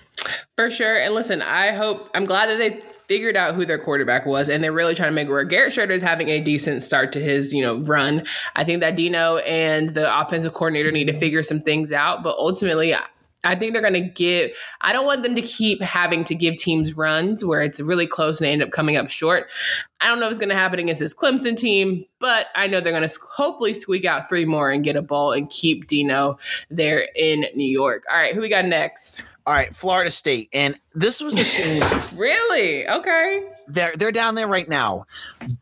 for 0.55 0.69
sure 0.69 0.97
and 0.97 1.13
listen 1.13 1.41
i 1.41 1.71
hope 1.71 2.09
i'm 2.13 2.25
glad 2.25 2.47
that 2.47 2.57
they 2.57 2.81
figured 3.07 3.35
out 3.35 3.55
who 3.55 3.65
their 3.65 3.77
quarterback 3.77 4.25
was, 4.25 4.49
and 4.49 4.63
they're 4.63 4.71
really 4.71 4.95
trying 4.95 5.09
to 5.09 5.15
make 5.15 5.27
work. 5.27 5.49
Garrett 5.49 5.73
Shrader 5.73 5.91
is 5.91 6.01
having 6.01 6.29
a 6.29 6.39
decent 6.39 6.83
start 6.83 7.11
to 7.13 7.19
his, 7.19 7.53
you 7.53 7.61
know, 7.61 7.77
run. 7.83 8.25
I 8.55 8.63
think 8.63 8.79
that 8.81 8.95
Dino 8.95 9.37
and 9.37 9.93
the 9.93 10.19
offensive 10.19 10.53
coordinator 10.53 10.91
need 10.91 11.05
to 11.05 11.17
figure 11.17 11.43
some 11.43 11.59
things 11.59 11.91
out, 11.91 12.23
but 12.23 12.35
ultimately, 12.37 12.95
I 13.43 13.55
think 13.55 13.73
they're 13.73 13.81
going 13.81 13.93
to 13.93 14.01
give. 14.01 14.57
I 14.81 14.91
don't 14.91 15.05
want 15.05 15.21
them 15.21 15.35
to 15.35 15.41
keep 15.41 15.81
having 15.81 16.23
to 16.25 16.35
give 16.35 16.55
teams 16.55 16.97
runs 16.97 17.45
where 17.45 17.61
it's 17.61 17.79
really 17.79 18.07
close 18.07 18.39
and 18.39 18.47
they 18.47 18.51
end 18.51 18.63
up 18.63 18.71
coming 18.71 18.97
up 18.97 19.09
short. 19.09 19.51
I 20.05 20.09
don't 20.09 20.19
know 20.19 20.27
if 20.27 20.29
it's 20.29 20.39
going 20.39 20.50
to 20.50 20.55
happen 20.55 20.77
against 20.77 21.00
this 21.00 21.15
Clemson 21.15 21.57
team, 21.57 22.05
but 22.19 22.45
I 22.53 22.67
know 22.67 22.79
they're 22.79 22.93
going 22.93 23.07
to 23.07 23.19
hopefully 23.33 23.74
squeak 23.74 24.05
out 24.05 24.29
three 24.29 24.45
more 24.45 24.69
and 24.69 24.83
get 24.83 24.95
a 24.95 25.01
ball 25.01 25.31
and 25.31 25.50
keep 25.50 25.88
Dino 25.88 26.38
there 26.69 27.09
in 27.15 27.47
New 27.55 27.67
York. 27.67 28.03
All 28.07 28.15
right, 28.15 28.35
who 28.35 28.41
we 28.41 28.47
got 28.47 28.65
next? 28.65 29.27
All 29.47 29.53
right, 29.55 29.75
Florida 29.75 30.12
State, 30.12 30.50
and 30.53 30.79
this 30.93 31.21
was 31.21 31.39
a 31.39 31.43
team. 31.43 31.83
really? 32.15 32.88
Okay. 32.88 33.50
They're 33.67 33.95
they're 33.95 34.12
down 34.12 34.36
there 34.36 34.47
right 34.47 34.69
now, 34.69 35.06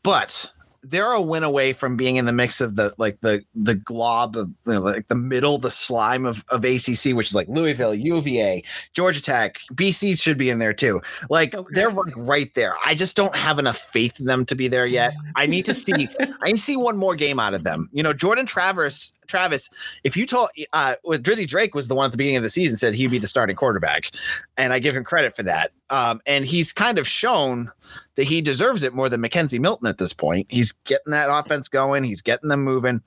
but 0.04 0.52
they're 0.84 1.14
a 1.14 1.22
win 1.22 1.44
away 1.44 1.74
from 1.74 1.96
being 1.96 2.18
in 2.18 2.26
the 2.26 2.34
mix 2.34 2.62
of 2.62 2.76
the 2.76 2.94
like 2.98 3.20
the 3.22 3.44
the 3.56 3.76
glob 3.76 4.36
of 4.36 4.50
you 4.66 4.74
know, 4.74 4.82
like 4.82 5.08
the 5.08 5.16
middle, 5.16 5.58
the 5.58 5.70
slime 5.70 6.26
of, 6.26 6.44
of 6.50 6.66
ACC, 6.66 7.16
which 7.16 7.30
is 7.30 7.36
like 7.36 7.48
Louisville, 7.48 7.96
UVA, 7.96 8.64
Georgia 8.94 9.22
Tech, 9.22 9.60
BC 9.74 10.22
should 10.22 10.38
be 10.38 10.50
in 10.50 10.60
there 10.60 10.74
too. 10.74 11.02
Like 11.30 11.56
okay. 11.56 11.70
they're 11.74 11.92
like 11.92 12.16
right 12.18 12.54
there. 12.54 12.76
I 12.86 12.96
just 12.96 13.16
don't 13.16 13.36
have 13.36 13.60
enough 13.60 13.78
faith 13.78 14.20
in 14.20 14.26
them 14.26 14.46
to 14.46 14.56
be 14.56 14.68
there 14.68 14.86
yet. 14.86 15.14
I 15.36 15.46
need 15.46 15.66
to 15.66 15.74
see. 15.74 16.10
I 16.20 16.48
need 16.48 16.58
to 16.58 16.62
see 16.62 16.78
one 16.78 16.98
more 16.98 17.16
game 17.16 17.40
out 17.40 17.54
of 17.54 17.64
them. 17.64 17.90
You 17.94 18.04
know, 18.04 18.14
Jordan 18.14 18.46
Travis. 18.46 19.12
Travis, 19.26 19.70
if 20.04 20.18
you 20.18 20.26
told 20.26 20.50
uh, 20.74 20.96
with 21.06 21.24
Drizzy 21.24 21.48
Drake 21.48 21.74
was 21.74 21.88
the 21.88 21.96
one 21.96 22.06
at 22.06 22.12
the 22.12 22.18
beginning 22.18 22.38
of 22.38 22.44
the 22.44 22.50
season 22.50 22.76
said 22.76 22.94
he'd 22.94 23.10
be 23.10 23.18
the 23.18 23.28
starting 23.28 23.56
quarterback, 23.56 24.12
and 24.58 24.74
I 24.74 24.80
give 24.80 24.96
him 24.96 25.04
credit 25.04 25.36
for 25.36 25.44
that. 25.44 25.72
Um, 25.94 26.22
and 26.26 26.44
he's 26.44 26.74
kind 26.74 26.98
of 26.98 27.08
shown 27.08 27.72
that 28.16 28.24
he 28.24 28.42
deserves 28.42 28.82
it 28.82 28.96
more 28.96 29.10
than 29.10 29.22
McKenzie 29.22 29.60
Milton 29.60 29.86
at 29.86 30.00
this 30.00 30.12
point. 30.12 30.48
He's 30.50 30.72
getting 30.86 31.12
that 31.12 31.30
offense 31.30 31.68
going, 31.68 32.04
he's 32.04 32.24
getting 32.24 32.50
them 32.50 32.64
moving. 32.64 33.04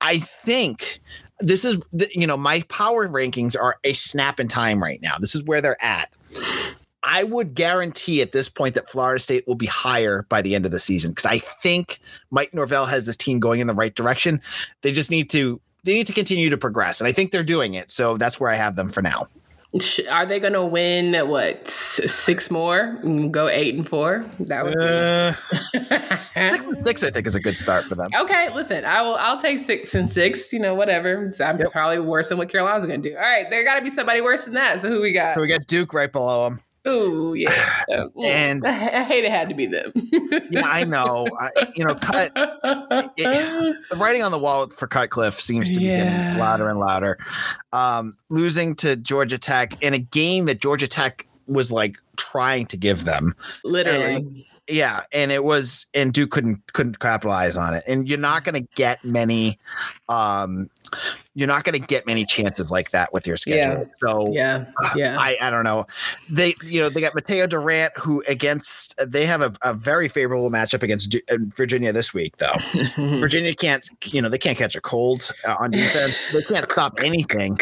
I 0.00 0.20
think 0.20 1.00
this 1.40 1.64
is, 1.64 1.80
the, 1.92 2.08
you 2.14 2.28
know, 2.28 2.36
my 2.36 2.62
power 2.68 3.08
rankings 3.08 3.60
are 3.60 3.78
a 3.82 3.92
snap 3.92 4.38
in 4.38 4.46
time 4.46 4.80
right 4.80 5.02
now. 5.02 5.16
This 5.18 5.34
is 5.34 5.42
where 5.42 5.60
they're 5.60 5.82
at. 5.82 6.12
I 7.02 7.24
would 7.24 7.56
guarantee 7.56 8.22
at 8.22 8.30
this 8.30 8.48
point 8.48 8.74
that 8.74 8.88
Florida 8.88 9.18
State 9.18 9.44
will 9.48 9.56
be 9.56 9.66
higher 9.66 10.24
by 10.28 10.40
the 10.40 10.54
end 10.54 10.64
of 10.64 10.70
the 10.70 10.78
season 10.78 11.10
because 11.10 11.26
I 11.26 11.38
think 11.38 11.98
Mike 12.30 12.54
Norvell 12.54 12.86
has 12.86 13.04
this 13.04 13.16
team 13.16 13.40
going 13.40 13.58
in 13.58 13.66
the 13.66 13.74
right 13.74 13.96
direction. 13.96 14.40
They 14.82 14.92
just 14.92 15.10
need 15.10 15.28
to 15.30 15.60
they 15.84 15.94
need 15.94 16.06
to 16.06 16.12
continue 16.12 16.50
to 16.50 16.58
progress, 16.58 17.00
and 17.00 17.08
I 17.08 17.12
think 17.12 17.32
they're 17.32 17.42
doing 17.42 17.74
it. 17.74 17.90
So 17.90 18.16
that's 18.16 18.38
where 18.38 18.50
I 18.50 18.56
have 18.56 18.76
them 18.76 18.90
for 18.90 19.00
now. 19.02 19.26
Are 20.10 20.24
they 20.24 20.40
going 20.40 20.54
to 20.54 20.64
win 20.64 21.14
what 21.28 21.68
six 21.68 22.50
more? 22.50 22.96
Go 23.30 23.48
eight 23.48 23.74
and 23.74 23.86
four. 23.86 24.24
That 24.40 24.64
would 24.64 24.80
uh, 24.80 25.32
six 26.52 26.64
and 26.64 26.84
six. 26.86 27.04
I 27.04 27.10
think 27.10 27.26
is 27.26 27.34
a 27.34 27.40
good 27.40 27.58
start 27.58 27.84
for 27.84 27.94
them. 27.94 28.08
Okay, 28.18 28.48
listen, 28.54 28.86
I 28.86 29.02
will. 29.02 29.16
I'll 29.16 29.38
take 29.38 29.58
six 29.58 29.94
and 29.94 30.10
six. 30.10 30.54
You 30.54 30.60
know, 30.60 30.74
whatever. 30.74 31.30
I'm 31.40 31.58
yep. 31.58 31.70
probably 31.70 31.98
worse 31.98 32.30
than 32.30 32.38
what 32.38 32.48
Carolina's 32.48 32.86
going 32.86 33.02
to 33.02 33.10
do. 33.10 33.14
All 33.14 33.20
right, 33.20 33.50
there 33.50 33.62
got 33.62 33.74
to 33.74 33.82
be 33.82 33.90
somebody 33.90 34.22
worse 34.22 34.46
than 34.46 34.54
that. 34.54 34.80
So 34.80 34.88
who 34.88 35.02
we 35.02 35.12
got? 35.12 35.34
So 35.34 35.42
we 35.42 35.48
got 35.48 35.66
Duke 35.66 35.92
right 35.92 36.10
below 36.10 36.44
them. 36.44 36.60
Oh 36.84 37.34
yeah, 37.34 37.82
and 38.24 38.64
I 38.66 39.04
hate 39.04 39.24
it 39.24 39.30
had 39.30 39.48
to 39.48 39.54
be 39.54 39.66
them. 39.66 39.92
yeah, 40.50 40.62
I 40.64 40.84
know. 40.84 41.28
I, 41.38 41.72
you 41.74 41.84
know, 41.84 41.94
cut. 41.94 42.32
It, 43.16 43.76
the 43.90 43.96
writing 43.96 44.22
on 44.22 44.32
the 44.32 44.38
wall 44.38 44.68
for 44.68 44.86
Cutcliffe 44.86 45.40
seems 45.40 45.72
to 45.74 45.80
be 45.80 45.86
yeah. 45.86 46.04
getting 46.04 46.38
louder 46.38 46.68
and 46.68 46.78
louder. 46.78 47.18
Um, 47.72 48.16
losing 48.30 48.74
to 48.76 48.96
Georgia 48.96 49.38
Tech 49.38 49.82
in 49.82 49.94
a 49.94 49.98
game 49.98 50.46
that 50.46 50.60
Georgia 50.60 50.88
Tech 50.88 51.26
was 51.46 51.72
like 51.72 51.98
trying 52.16 52.66
to 52.66 52.76
give 52.76 53.04
them, 53.04 53.34
literally. 53.64 54.14
And, 54.14 54.44
yeah, 54.68 55.02
and 55.12 55.32
it 55.32 55.44
was, 55.44 55.86
and 55.94 56.12
Duke 56.12 56.30
couldn't 56.30 56.72
couldn't 56.72 56.98
capitalize 56.98 57.56
on 57.56 57.74
it. 57.74 57.84
And 57.86 58.08
you're 58.08 58.18
not 58.18 58.44
going 58.44 58.54
to 58.54 58.68
get 58.74 59.04
many 59.04 59.58
um, 60.08 60.68
you're 61.34 61.48
not 61.48 61.64
going 61.64 61.78
to 61.80 61.86
get 61.86 62.06
many 62.06 62.24
chances 62.24 62.70
like 62.70 62.90
that 62.90 63.12
with 63.12 63.26
your 63.26 63.36
schedule. 63.36 63.80
Yeah. 63.80 63.84
So 63.94 64.32
yeah, 64.32 64.64
yeah. 64.96 65.16
I, 65.18 65.36
I 65.40 65.50
don't 65.50 65.64
know. 65.64 65.86
They 66.28 66.54
you 66.64 66.80
know 66.80 66.88
they 66.88 67.00
got 67.00 67.12
Mataeo 67.12 67.48
Durant 67.48 67.96
who 67.96 68.22
against 68.26 68.94
they 69.06 69.26
have 69.26 69.42
a, 69.42 69.52
a 69.62 69.74
very 69.74 70.08
favorable 70.08 70.50
matchup 70.50 70.82
against 70.82 71.14
uh, 71.14 71.36
Virginia 71.40 71.92
this 71.92 72.12
week 72.12 72.36
though. 72.38 72.56
Virginia 73.20 73.54
can't 73.54 73.88
you 74.04 74.20
know 74.22 74.28
they 74.28 74.38
can't 74.38 74.58
catch 74.58 74.74
a 74.74 74.80
cold 74.80 75.30
uh, 75.46 75.56
on 75.60 75.70
defense. 75.70 76.14
they 76.32 76.42
can't 76.42 76.64
stop 76.70 76.98
anything. 77.02 77.58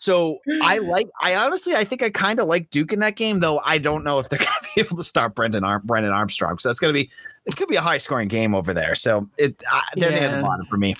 So 0.00 0.38
I 0.62 0.78
like 0.82 1.08
I 1.20 1.36
honestly 1.36 1.74
I 1.74 1.84
think 1.84 2.02
I 2.02 2.10
kind 2.10 2.40
of 2.40 2.46
like 2.46 2.70
Duke 2.70 2.92
in 2.92 3.00
that 3.00 3.16
game 3.16 3.40
though. 3.40 3.60
I 3.64 3.78
don't 3.78 4.02
know 4.02 4.18
if 4.18 4.28
they're 4.28 4.38
going 4.40 4.48
to 4.48 4.68
be 4.74 4.80
able 4.80 4.96
to 4.96 5.04
stop 5.04 5.34
Brendan 5.34 5.62
Ar- 5.62 5.80
Brennan 5.80 6.10
Armstrong. 6.10 6.58
So 6.58 6.68
that's 6.68 6.80
going 6.80 6.92
to 6.92 6.98
be 6.98 7.10
it 7.46 7.56
could 7.56 7.68
be 7.68 7.76
a 7.76 7.80
high 7.80 7.98
scoring 7.98 8.28
game 8.28 8.54
over 8.54 8.74
there. 8.74 8.94
So 8.94 9.26
it 9.38 9.62
uh, 9.70 9.80
they're 9.96 10.10
yeah. 10.10 10.28
near 10.28 10.36
the 10.36 10.42
bottom 10.42 10.66
for 10.66 10.76
me. 10.76 10.96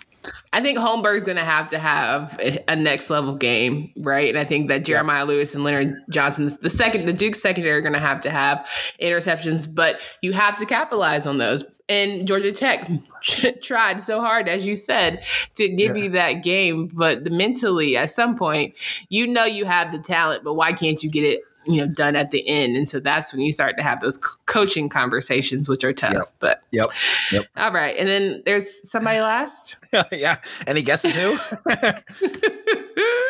I 0.53 0.61
think 0.61 0.79
Holmberg's 0.79 1.25
going 1.25 1.37
to 1.37 1.45
have 1.45 1.69
to 1.69 1.79
have 1.79 2.39
a, 2.41 2.77
next 2.77 3.09
level 3.09 3.37
game, 3.37 3.93
right? 4.03 4.29
And 4.29 4.39
I 4.39 4.45
think 4.45 4.69
that 4.69 4.85
Jeremiah 4.85 5.21
yeah. 5.21 5.25
Lewis 5.25 5.55
and 5.55 5.63
Leonard 5.63 6.03
Johnson, 6.11 6.51
the 6.61 6.71
second, 6.71 7.07
the 7.07 7.13
Duke 7.13 7.35
secondary, 7.35 7.79
are 7.79 7.81
going 7.81 7.93
to 7.93 8.01
have 8.01 8.21
to 8.23 8.31
have 8.31 8.69
interceptions, 9.01 9.73
but 9.73 10.01
you 10.23 10.33
have 10.33 10.57
to 10.59 10.67
capitalize 10.67 11.27
on 11.27 11.39
those. 11.39 11.81
And 11.89 12.27
Georgia 12.27 12.53
Tech 12.53 12.91
tried 13.63 14.01
so 14.01 14.21
hard, 14.21 14.49
as 14.49 14.67
you 14.67 14.77
said, 14.77 15.25
to 15.55 15.69
give 15.69 15.97
yeah. 15.97 16.03
you 16.03 16.11
that 16.11 16.43
game, 16.43 16.89
but 16.93 17.25
the 17.25 17.31
mentally, 17.31 17.97
at 17.97 18.11
some 18.11 18.37
point, 18.37 18.75
you 19.09 19.27
know 19.27 19.45
you 19.45 19.65
have 19.65 19.93
the 19.93 19.99
talent, 19.99 20.45
but 20.45 20.55
why 20.55 20.73
can't 20.73 21.03
you 21.03 21.11
get 21.11 21.25
it 21.25 21.43
you 21.67 21.79
know 21.79 21.93
done 21.93 22.17
at 22.17 22.31
the 22.31 22.47
end. 22.49 22.77
And 22.77 22.89
so 22.89 23.01
that's 23.01 23.33
when 23.33 23.43
you 23.43 23.53
start 23.53 23.77
to 23.77 23.83
have 23.83 24.01
those 24.01 24.19
coaching 24.47 24.89
conversations 24.89 25.69
which 25.69 25.85
are 25.85 25.93
tough 25.93 26.13
yep. 26.13 26.25
but 26.39 26.63
yep. 26.71 26.87
Yep. 27.33 27.47
All 27.57 27.73
right. 27.73 27.97
And 27.99 28.09
then 28.09 28.43
there's 28.45 28.89
somebody 28.91 29.21
last? 29.21 29.79
Yeah. 30.13 30.37
Any 30.67 30.83
guesses 30.83 31.15
who? 31.15 31.39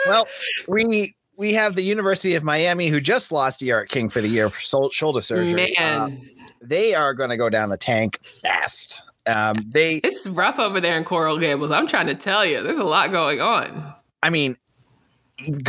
Well 0.08 0.26
we 0.66 1.12
we 1.36 1.52
have 1.54 1.74
the 1.74 1.82
university 1.82 2.34
of 2.34 2.42
miami 2.42 2.88
who 2.88 3.00
just 3.00 3.30
lost 3.30 3.60
D'Eriq 3.60 3.88
King 3.88 4.08
for 4.08 4.20
the 4.20 4.28
year 4.28 4.48
for 4.48 4.90
shoulder 4.90 5.20
surgery. 5.20 5.74
Man. 5.78 6.02
Uh, 6.02 6.10
they 6.62 6.94
are 6.94 7.14
going 7.14 7.30
to 7.30 7.36
go 7.36 7.48
down 7.50 7.68
the 7.68 7.76
tank 7.76 8.18
fast. 8.22 9.02
Um, 9.26 9.56
they 9.66 9.96
it's 9.96 10.26
rough 10.26 10.58
over 10.58 10.80
there 10.80 10.96
in 10.96 11.04
Coral 11.04 11.38
Gables. 11.38 11.70
I'm 11.70 11.86
trying 11.86 12.06
to 12.06 12.14
tell 12.14 12.44
you, 12.44 12.62
there's 12.62 12.78
a 12.78 12.84
lot 12.84 13.10
going 13.10 13.40
on. 13.40 13.94
I 14.22 14.30
mean, 14.30 14.56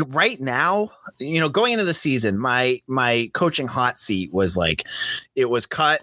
right 0.08 0.40
now, 0.40 0.92
you 1.20 1.40
know, 1.40 1.50
going 1.50 1.74
into 1.74 1.86
the 1.86 1.94
season, 1.94 2.38
my 2.38 2.82
my 2.88 3.30
coaching 3.34 3.68
hot 3.68 3.98
seat 3.98 4.34
was 4.34 4.58
like, 4.58 4.88
it 5.36 5.50
was 5.50 5.66
cut 5.66 6.02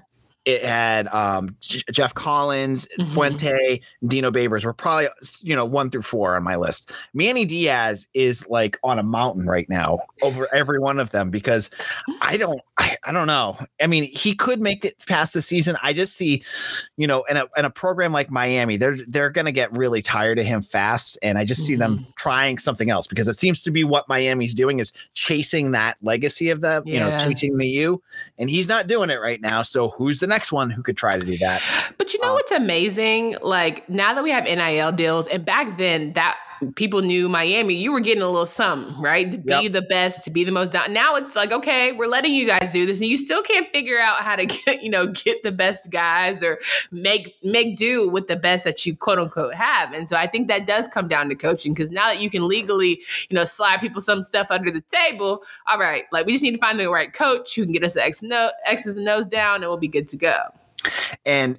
it 0.48 0.64
had 0.64 1.08
um, 1.08 1.54
J- 1.60 1.82
Geoff 1.92 2.14
Collins, 2.14 2.88
mm-hmm. 2.98 3.12
Fuente, 3.12 3.82
Dino 4.06 4.30
Babers 4.30 4.64
were 4.64 4.72
probably 4.72 5.08
you 5.42 5.54
know 5.54 5.66
one 5.66 5.90
through 5.90 6.02
four 6.02 6.36
on 6.36 6.42
my 6.42 6.56
list. 6.56 6.90
Manny 7.12 7.44
Diaz 7.44 8.08
is 8.14 8.48
like 8.48 8.78
on 8.82 8.98
a 8.98 9.02
mountain 9.02 9.44
right 9.44 9.68
now 9.68 9.98
over 10.22 10.48
every 10.54 10.78
one 10.78 10.98
of 11.00 11.10
them 11.10 11.28
because 11.30 11.68
I 12.22 12.38
don't 12.38 12.62
I, 12.78 12.96
I 13.04 13.12
don't 13.12 13.26
know. 13.26 13.58
I 13.82 13.86
mean, 13.88 14.04
he 14.04 14.34
could 14.34 14.58
make 14.58 14.86
it 14.86 15.04
past 15.06 15.34
the 15.34 15.42
season. 15.42 15.76
I 15.82 15.92
just 15.92 16.16
see, 16.16 16.42
you 16.96 17.06
know, 17.06 17.24
in 17.24 17.36
a 17.36 17.44
in 17.58 17.66
a 17.66 17.70
program 17.70 18.14
like 18.14 18.30
Miami, 18.30 18.78
they're 18.78 18.96
they're 19.06 19.30
gonna 19.30 19.52
get 19.52 19.76
really 19.76 20.00
tired 20.00 20.38
of 20.38 20.46
him 20.46 20.62
fast, 20.62 21.18
and 21.22 21.36
I 21.36 21.44
just 21.44 21.66
see 21.66 21.74
mm-hmm. 21.74 21.96
them 21.96 22.06
trying 22.16 22.56
something 22.56 22.88
else 22.88 23.06
because 23.06 23.28
it 23.28 23.36
seems 23.36 23.62
to 23.64 23.70
be 23.70 23.84
what 23.84 24.08
Miami's 24.08 24.54
doing 24.54 24.78
is 24.78 24.94
chasing 25.12 25.72
that 25.72 25.98
legacy 26.00 26.48
of 26.48 26.62
the 26.62 26.82
yeah. 26.86 26.94
you 26.94 27.00
know 27.00 27.18
chasing 27.18 27.58
the 27.58 27.68
U, 27.68 28.02
and 28.38 28.48
he's 28.48 28.66
not 28.66 28.86
doing 28.86 29.10
it 29.10 29.20
right 29.20 29.42
now. 29.42 29.60
So 29.60 29.90
who's 29.90 30.20
the 30.20 30.26
next 30.26 30.37
next 30.38 30.52
one 30.52 30.70
who 30.70 30.82
could 30.84 30.96
try 30.96 31.18
to 31.18 31.26
do 31.26 31.36
that. 31.38 31.60
But 31.98 32.14
you 32.14 32.20
know 32.20 32.28
um, 32.28 32.34
what's 32.34 32.52
amazing? 32.52 33.36
Like 33.42 33.88
now 33.88 34.14
that 34.14 34.22
we 34.22 34.30
have 34.30 34.44
NIL 34.44 34.92
deals, 34.92 35.26
and 35.26 35.44
back 35.44 35.76
then 35.78 36.12
that 36.12 36.36
people 36.74 37.02
knew 37.02 37.28
Miami, 37.28 37.74
you 37.74 37.92
were 37.92 38.00
getting 38.00 38.22
a 38.22 38.28
little 38.28 38.46
something, 38.46 39.00
right? 39.00 39.30
To 39.30 39.38
be 39.38 39.52
yep. 39.52 39.72
the 39.72 39.82
best, 39.82 40.22
to 40.24 40.30
be 40.30 40.44
the 40.44 40.52
most 40.52 40.72
down. 40.72 40.92
Now 40.92 41.16
it's 41.16 41.36
like, 41.36 41.52
okay, 41.52 41.92
we're 41.92 42.06
letting 42.06 42.32
you 42.32 42.46
guys 42.46 42.72
do 42.72 42.86
this, 42.86 43.00
and 43.00 43.08
you 43.08 43.16
still 43.16 43.42
can't 43.42 43.66
figure 43.68 43.98
out 43.98 44.22
how 44.22 44.36
to 44.36 44.46
get, 44.66 44.82
you 44.82 44.90
know, 44.90 45.06
get 45.06 45.42
the 45.42 45.52
best 45.52 45.90
guys 45.90 46.42
or 46.42 46.58
make 46.90 47.36
make 47.42 47.76
do 47.76 48.08
with 48.08 48.28
the 48.28 48.36
best 48.36 48.64
that 48.64 48.84
you 48.86 48.96
quote 48.96 49.18
unquote 49.18 49.54
have. 49.54 49.92
And 49.92 50.08
so 50.08 50.16
I 50.16 50.26
think 50.26 50.48
that 50.48 50.66
does 50.66 50.88
come 50.88 51.08
down 51.08 51.28
to 51.28 51.34
coaching 51.34 51.74
because 51.74 51.90
now 51.90 52.06
that 52.06 52.20
you 52.20 52.30
can 52.30 52.46
legally, 52.46 53.02
you 53.28 53.34
know, 53.34 53.44
slide 53.44 53.78
people 53.80 54.00
some 54.00 54.22
stuff 54.22 54.48
under 54.50 54.70
the 54.70 54.82
table, 54.82 55.42
all 55.66 55.78
right, 55.78 56.04
like 56.12 56.26
we 56.26 56.32
just 56.32 56.44
need 56.44 56.52
to 56.52 56.58
find 56.58 56.78
the 56.78 56.88
right 56.88 57.12
coach 57.12 57.54
who 57.54 57.64
can 57.64 57.72
get 57.72 57.84
us 57.84 57.96
X 57.96 58.22
no 58.22 58.50
X's 58.66 58.96
and 58.96 59.08
O's 59.08 59.26
down, 59.26 59.56
and 59.56 59.66
we'll 59.66 59.76
be 59.76 59.88
good 59.88 60.08
to 60.08 60.16
go. 60.16 60.38
And 61.24 61.58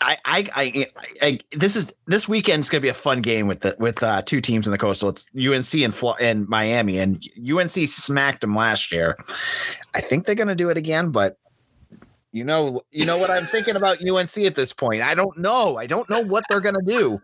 I, 0.00 0.16
I, 0.24 0.46
I, 0.54 0.86
I, 1.22 1.40
this 1.52 1.74
is 1.74 1.92
this 2.06 2.28
weekend's 2.28 2.70
gonna 2.70 2.80
be 2.80 2.88
a 2.88 2.94
fun 2.94 3.20
game 3.20 3.48
with 3.48 3.60
the 3.60 3.74
with 3.78 4.02
uh, 4.02 4.22
two 4.22 4.40
teams 4.40 4.66
in 4.66 4.70
the 4.70 4.78
coastal. 4.78 5.08
It's 5.08 5.28
UNC 5.36 5.82
and 5.82 5.94
Flo- 5.94 6.14
and 6.20 6.48
Miami, 6.48 6.98
and 6.98 7.22
UNC 7.38 7.70
smacked 7.70 8.42
them 8.42 8.54
last 8.54 8.92
year. 8.92 9.16
I 9.94 10.00
think 10.00 10.24
they're 10.24 10.36
gonna 10.36 10.54
do 10.54 10.70
it 10.70 10.76
again, 10.76 11.10
but 11.10 11.36
you 12.30 12.44
know, 12.44 12.82
you 12.90 13.06
know 13.06 13.16
what 13.16 13.30
I'm 13.30 13.46
thinking 13.46 13.74
about 13.74 13.98
UNC 14.06 14.38
at 14.38 14.54
this 14.54 14.72
point. 14.72 15.02
I 15.02 15.14
don't 15.14 15.36
know. 15.38 15.78
I 15.78 15.86
don't 15.86 16.08
know 16.08 16.22
what 16.22 16.44
they're 16.48 16.60
gonna 16.60 16.82
do. 16.84 17.20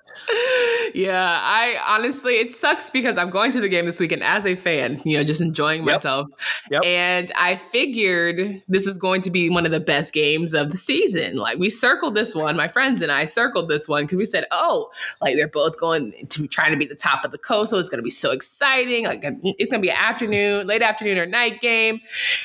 Yeah, 0.95 1.41
I 1.43 1.77
honestly, 1.85 2.37
it 2.37 2.53
sucks 2.53 2.89
because 2.89 3.19
I'm 3.19 3.31
going 3.31 3.51
to 3.53 3.61
the 3.61 3.69
game 3.69 3.85
this 3.85 3.99
weekend 3.99 4.23
as 4.23 4.47
a 4.47 4.55
fan, 4.55 5.03
you 5.05 5.19
know, 5.19 5.25
just 5.25 5.41
enjoying 5.41 5.85
yep. 5.85 5.97
myself. 5.97 6.31
Yep. 6.71 6.85
And 6.85 7.33
I 7.35 7.57
figured 7.57 8.63
this 8.69 8.87
is 8.87 8.97
going 8.97 9.21
to 9.23 9.31
be 9.31 9.51
one 9.51 9.67
of 9.67 9.73
the 9.73 9.81
best 9.81 10.15
games 10.15 10.55
of 10.55 10.71
the 10.71 10.77
season. 10.77 11.37
Like, 11.37 11.59
we 11.59 11.69
circled 11.69 12.15
this 12.15 12.33
one, 12.33 12.57
my 12.57 12.69
friends 12.69 13.03
and 13.03 13.11
I 13.11 13.25
circled 13.25 13.69
this 13.69 13.89
one 13.89 14.05
because 14.05 14.19
we 14.19 14.25
said, 14.25 14.45
oh, 14.53 14.89
like 15.21 15.35
they're 15.35 15.49
both 15.49 15.81
going 15.81 16.15
to 16.29 16.43
be 16.43 16.47
trying 16.47 16.71
to 16.71 16.79
be 16.79 16.87
the 16.87 16.95
top 16.95 17.25
of 17.25 17.33
the 17.33 17.39
coast. 17.39 17.71
So 17.71 17.79
it's 17.79 17.89
going 17.89 17.99
to 17.99 18.05
be 18.05 18.11
so 18.11 18.31
exciting. 18.31 19.07
Like, 19.07 19.25
it's 19.25 19.71
going 19.71 19.83
to 19.83 19.87
be 19.87 19.91
an 19.91 19.97
afternoon, 19.99 20.69
late 20.69 20.83
afternoon 20.83 21.19
or 21.19 21.27
night 21.27 21.61
game. 21.61 22.01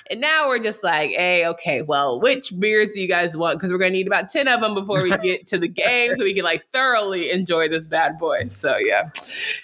And 0.09 0.19
now 0.19 0.47
we're 0.47 0.57
just 0.57 0.83
like, 0.83 1.11
hey, 1.11 1.45
okay, 1.45 1.83
well, 1.83 2.19
which 2.19 2.51
beers 2.59 2.93
do 2.93 3.01
you 3.01 3.07
guys 3.07 3.37
want? 3.37 3.59
Because 3.59 3.71
we're 3.71 3.77
going 3.77 3.91
to 3.91 3.97
need 3.97 4.07
about 4.07 4.27
10 4.29 4.47
of 4.47 4.61
them 4.61 4.73
before 4.73 5.03
we 5.03 5.15
get 5.21 5.45
to 5.47 5.59
the 5.59 5.67
game 5.67 6.15
so 6.15 6.23
we 6.23 6.33
can 6.33 6.43
like 6.43 6.65
thoroughly 6.71 7.29
enjoy 7.29 7.69
this 7.69 7.85
bad 7.85 8.17
boy. 8.17 8.38
So 8.47 8.77
yeah, 8.77 9.09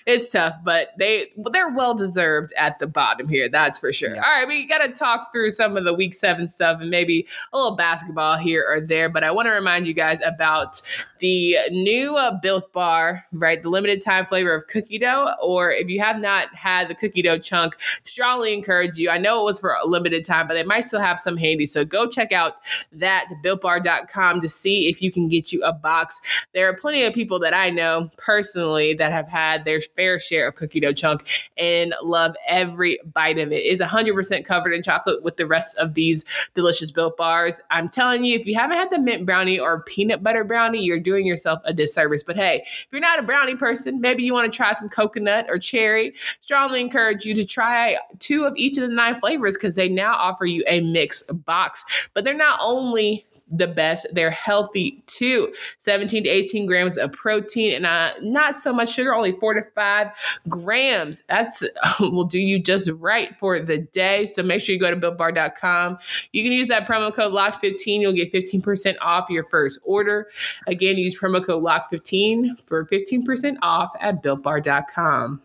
it's 0.06 0.28
tough, 0.28 0.56
but 0.64 0.90
they 0.98 1.32
they're 1.52 1.74
well 1.74 1.94
deserved 1.94 2.54
at 2.58 2.80
the 2.80 2.88
bottom 2.88 3.30
here. 3.30 3.48
That's 3.48 3.80
for 3.80 3.94
sure. 3.94 4.16
Yeah. 4.16 4.24
All 4.24 4.32
right, 4.32 4.48
we 4.48 4.68
got 4.68 4.80
to 4.80 4.90
talk 4.90 5.32
through 5.32 5.52
some 5.52 5.78
of 5.78 5.86
the 5.86 5.94
week 5.94 6.14
seven 6.14 6.48
stuff 6.48 6.82
and 6.82 6.90
maybe 6.90 7.28
a 7.54 7.58
little 7.58 7.76
basketball 7.76 8.38
here 8.38 8.66
or 8.68 8.82
there. 8.82 9.10
But 9.10 9.24
I 9.24 9.32
want 9.32 9.48
to 9.48 9.52
remind 9.52 9.88
you 9.88 9.94
guys 9.94 10.20
about 10.22 10.82
the 11.20 11.58
new 11.72 12.16
uh, 12.16 12.40
Built 12.42 12.72
Bar, 12.74 13.26
right? 13.32 13.62
The 13.62 13.70
limited 13.70 14.02
time 14.02 14.26
flavor 14.26 14.54
of 14.54 14.68
cookie 14.68 15.00
dough. 15.00 15.34
Or 15.42 15.72
if 15.72 15.88
you 15.88 16.00
have 16.02 16.20
not 16.20 16.54
had 16.56 16.88
the 16.88 16.96
cookie 16.96 17.22
dough 17.22 17.40
chunk, 17.40 17.76
strongly 18.04 18.54
encourage 18.54 18.98
you. 18.98 19.10
I 19.10 19.18
know 19.18 19.42
it 19.42 19.44
was 19.44 19.60
for 19.60 19.74
a 19.74 19.86
limited 19.86 20.26
time, 20.26 20.48
but 20.48 20.56
they 20.56 20.64
might 20.64 20.82
still 20.82 21.00
have 21.00 21.20
some 21.20 21.38
handy. 21.38 21.66
So 21.66 21.86
go 21.86 22.08
check 22.08 22.32
out 22.32 22.56
that 22.92 23.28
builtbar.com 23.44 24.42
to 24.42 24.50
see 24.50 24.88
if 24.88 25.02
you 25.02 25.12
can 25.12 25.28
get 25.28 25.52
you 25.52 25.64
a 25.64 25.74
box. 25.74 26.20
There 26.54 26.68
are 26.70 26.76
plenty 26.76 27.04
of 27.04 27.14
people 27.14 27.40
that 27.40 27.54
I 27.54 27.70
know 27.70 28.10
personally 28.18 28.55
personally 28.56 28.94
that 28.94 29.12
have 29.12 29.28
had 29.28 29.66
their 29.66 29.82
fair 29.82 30.18
share 30.18 30.48
of 30.48 30.56
cookie 30.56 30.80
dough 30.80 30.94
chunk 30.94 31.28
and 31.58 31.94
love 32.02 32.36
every 32.48 32.98
bite 33.14 33.38
of 33.38 33.52
it. 33.52 33.56
it 33.56 33.66
is 33.66 33.82
100% 33.82 34.46
covered 34.46 34.74
in 34.74 34.82
chocolate 34.82 35.22
with 35.24 35.36
the 35.36 35.46
rest 35.46 35.78
of 35.78 35.94
these 35.94 36.24
delicious 36.54 36.90
built 36.90 37.18
bars. 37.18 37.60
I'm 37.70 37.90
telling 37.90 38.24
you, 38.24 38.40
if 38.40 38.46
you 38.46 38.56
haven't 38.56 38.78
had 38.78 38.90
the 38.92 39.00
mint 39.00 39.26
brownie 39.26 39.60
or 39.60 39.84
peanut 39.84 40.24
butter 40.24 40.46
brownie, 40.46 40.82
you're 40.82 41.00
doing 41.00 41.26
yourself 41.26 41.60
a 41.66 41.74
disservice. 41.74 42.24
But 42.24 42.38
hey, 42.38 42.64
if 42.66 42.88
you're 42.92 43.02
not 43.02 43.20
a 43.20 43.24
brownie 43.24 43.56
person, 43.56 44.00
maybe 44.00 44.24
you 44.24 44.32
want 44.32 44.50
to 44.50 44.56
try 44.56 44.72
some 44.72 44.88
coconut 44.88 45.48
or 45.50 45.60
cherry, 45.60 46.14
strongly 46.40 46.80
encourage 46.80 47.26
you 47.26 47.36
to 47.36 47.44
try 47.44 47.98
two 48.20 48.46
of 48.46 48.56
each 48.56 48.78
of 48.78 48.88
the 48.88 48.96
nine 48.96 49.20
flavors 49.20 49.56
because 49.56 49.76
they 49.76 49.90
now 49.90 50.16
offer 50.16 50.46
you 50.46 50.64
a 50.66 50.80
mix 50.80 51.24
box. 51.24 51.84
But 52.14 52.24
they're 52.24 52.34
not 52.34 52.60
only 52.62 53.26
the 53.58 53.68
best. 53.68 54.08
They're 54.12 54.30
healthy 54.30 55.04
too. 55.06 55.54
17 55.78 56.24
to 56.24 56.30
18 56.30 56.66
grams 56.66 56.98
of 56.98 57.12
protein 57.12 57.74
and 57.74 57.86
uh, 57.86 58.12
not 58.22 58.56
so 58.56 58.74
much 58.74 58.94
sugar, 58.94 59.14
only 59.14 59.32
four 59.34 59.54
to 59.54 59.62
five 59.74 60.08
grams. 60.48 61.24
That's 61.30 61.64
will 62.00 62.26
do 62.26 62.40
you 62.40 62.60
just 62.60 62.90
right 62.92 63.38
for 63.40 63.60
the 63.60 63.80
day. 63.80 64.26
So 64.26 64.44
make 64.44 64.62
sure 64.62 64.74
you 64.74 64.80
go 64.80 64.90
to 64.90 64.98
builtbar.com. 64.98 65.98
You 66.32 66.44
can 66.44 66.52
use 66.52 66.68
that 66.68 66.88
promo 66.88 67.14
code 67.14 67.34
LOCK15. 67.34 68.02
You'll 68.02 68.14
get 68.14 68.32
15% 68.34 68.96
off 69.02 69.30
your 69.30 69.46
first 69.50 69.80
order. 69.84 70.30
Again, 70.68 70.98
use 70.98 71.18
promo 71.18 71.46
code 71.46 71.64
LOCK15 71.64 72.68
for 72.68 72.86
15% 72.86 73.58
off 73.62 73.92
at 74.00 74.22
builtbar.com. 74.24 75.42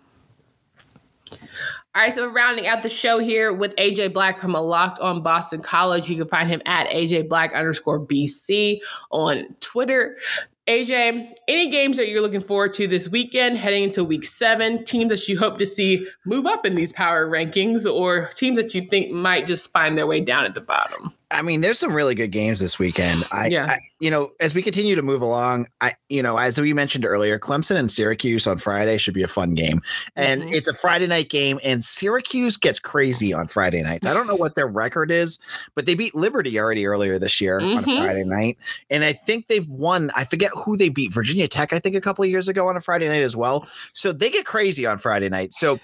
All 1.33 2.03
right, 2.03 2.13
so 2.13 2.27
we're 2.27 2.33
rounding 2.33 2.67
out 2.67 2.83
the 2.83 2.89
show 2.89 3.19
here 3.19 3.53
with 3.53 3.75
AJ 3.77 4.13
Black 4.13 4.39
from 4.39 4.55
a 4.55 4.61
Locked 4.61 5.01
on 5.01 5.23
Boston 5.23 5.61
College. 5.61 6.09
You 6.09 6.17
can 6.17 6.29
find 6.29 6.49
him 6.49 6.63
at 6.65 6.89
AJ 6.89 7.29
Black 7.29 7.53
underscore 7.53 7.99
BC 7.99 8.79
on 9.11 9.57
Twitter. 9.61 10.17
AJ, 10.69 11.33
any 11.49 11.69
games 11.69 11.97
that 11.97 12.09
you're 12.09 12.21
looking 12.21 12.41
forward 12.41 12.73
to 12.75 12.87
this 12.87 13.09
weekend, 13.09 13.59
heading 13.59 13.83
into 13.85 14.05
week 14.05 14.25
seven, 14.25 14.85
teams 14.85 15.09
that 15.09 15.27
you 15.29 15.37
hope 15.37 15.59
to 15.59 15.67
see 15.67 16.07
move 16.25 16.47
up 16.47 16.65
in 16.65 16.77
these 16.77 16.93
power 16.93 17.29
rankings, 17.29 17.93
or 17.93 18.31
teams 18.37 18.57
that 18.57 18.73
you 18.73 18.83
think 18.83 19.11
might 19.11 19.49
just 19.49 19.73
find 19.73 19.99
their 19.99 20.07
way 20.07 20.21
down 20.21 20.45
at 20.45 20.55
the 20.55 20.61
bottom? 20.61 21.13
I 21.31 21.43
mean, 21.43 21.61
there's 21.61 21.79
some 21.79 21.93
really 21.93 22.15
good 22.15 22.33
games 22.33 22.59
this 22.59 22.79
weekend. 22.79 23.25
I, 23.33 23.47
yeah. 23.47 23.67
I, 23.69 23.79
you 24.01 24.11
know, 24.11 24.31
as 24.41 24.55
we 24.55 24.63
continue 24.63 24.97
to 24.97 25.03
move 25.03 25.23
along, 25.23 25.67
I, 25.81 25.93
you 26.09 26.23
know, 26.23 26.39
as 26.39 26.61
we 26.61 26.73
mentioned 26.73 27.05
earlier, 27.05 27.39
Clemson 27.39 27.77
and 27.77 27.91
Syracuse 27.91 28.47
on 28.47 28.57
Friday 28.57 28.99
should 28.99 29.15
be 29.15 29.23
a 29.23 29.29
fun 29.29 29.55
game, 29.55 29.81
and 30.17 30.43
mm-hmm. 30.43 30.53
it's 30.53 30.67
a 30.67 30.75
Friday 30.75 31.07
night 31.07 31.29
game, 31.29 31.61
and 31.63 31.85
Syracuse 31.85 32.57
gets 32.57 32.81
crazy 32.81 33.33
on 33.33 33.47
Friday 33.47 33.83
nights. 33.83 34.07
I 34.07 34.15
don't 34.15 34.27
know 34.27 34.35
what 34.35 34.55
their 34.55 34.67
record 34.67 35.11
is, 35.11 35.39
but 35.75 35.87
they 35.87 35.95
beat 35.95 36.15
Liberty 36.15 36.59
already 36.59 36.87
earlier 36.87 37.19
this 37.19 37.41
year 37.41 37.61
mm-hmm. 37.61 37.77
on 37.77 37.85
a 37.85 37.87
mm-hmm. 37.87 38.03
Friday 38.03 38.25
night, 38.25 38.59
and 38.89 39.05
I 39.05 39.13
think 39.13 39.49
they've 39.49 39.69
won. 39.69 40.11
I 40.17 40.25
forget 40.25 40.51
who 40.65 40.77
they 40.77 40.89
beat, 40.89 41.13
Virginia 41.13 41.47
Tech, 41.47 41.73
I 41.73 41.79
think, 41.79 41.95
a 41.95 42.01
couple 42.01 42.25
of 42.25 42.31
years 42.31 42.49
ago 42.49 42.69
on 42.69 42.77
a 42.77 42.81
Friday 42.81 43.09
night 43.09 43.23
as 43.23 43.37
well. 43.37 43.69
So 43.93 44.13
they 44.13 44.31
get 44.31 44.47
crazy 44.47 44.87
on 44.87 44.99
Friday 44.99 45.29
night. 45.29 45.53
So 45.53 45.79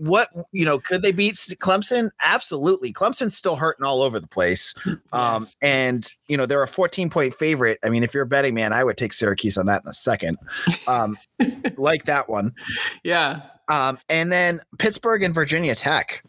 what 0.00 0.28
you 0.52 0.64
know 0.64 0.78
could 0.78 1.02
they 1.02 1.12
beat 1.12 1.34
clemson? 1.34 2.10
Absolutely. 2.20 2.92
Clemson's 2.92 3.36
still 3.36 3.56
hurting 3.56 3.84
all 3.84 4.02
over 4.02 4.20
the 4.20 4.28
place. 4.28 4.74
Um 5.12 5.46
and 5.62 6.06
you 6.26 6.36
know 6.36 6.46
they're 6.46 6.62
a 6.62 6.68
14 6.68 7.10
point 7.10 7.32
favorite. 7.34 7.78
I 7.84 7.90
mean 7.90 8.02
if 8.02 8.12
you're 8.12 8.24
a 8.24 8.26
betting 8.26 8.54
man 8.54 8.72
i 8.72 8.82
would 8.82 8.96
take 8.96 9.12
syracuse 9.12 9.56
on 9.56 9.66
that 9.66 9.82
in 9.82 9.88
a 9.88 9.92
second. 9.92 10.38
Um 10.88 11.16
like 11.76 12.04
that 12.04 12.28
one. 12.28 12.52
Yeah. 13.04 13.42
Um 13.68 13.98
and 14.08 14.32
then 14.32 14.60
pittsburgh 14.78 15.22
and 15.22 15.32
virginia 15.32 15.74
tech. 15.74 16.22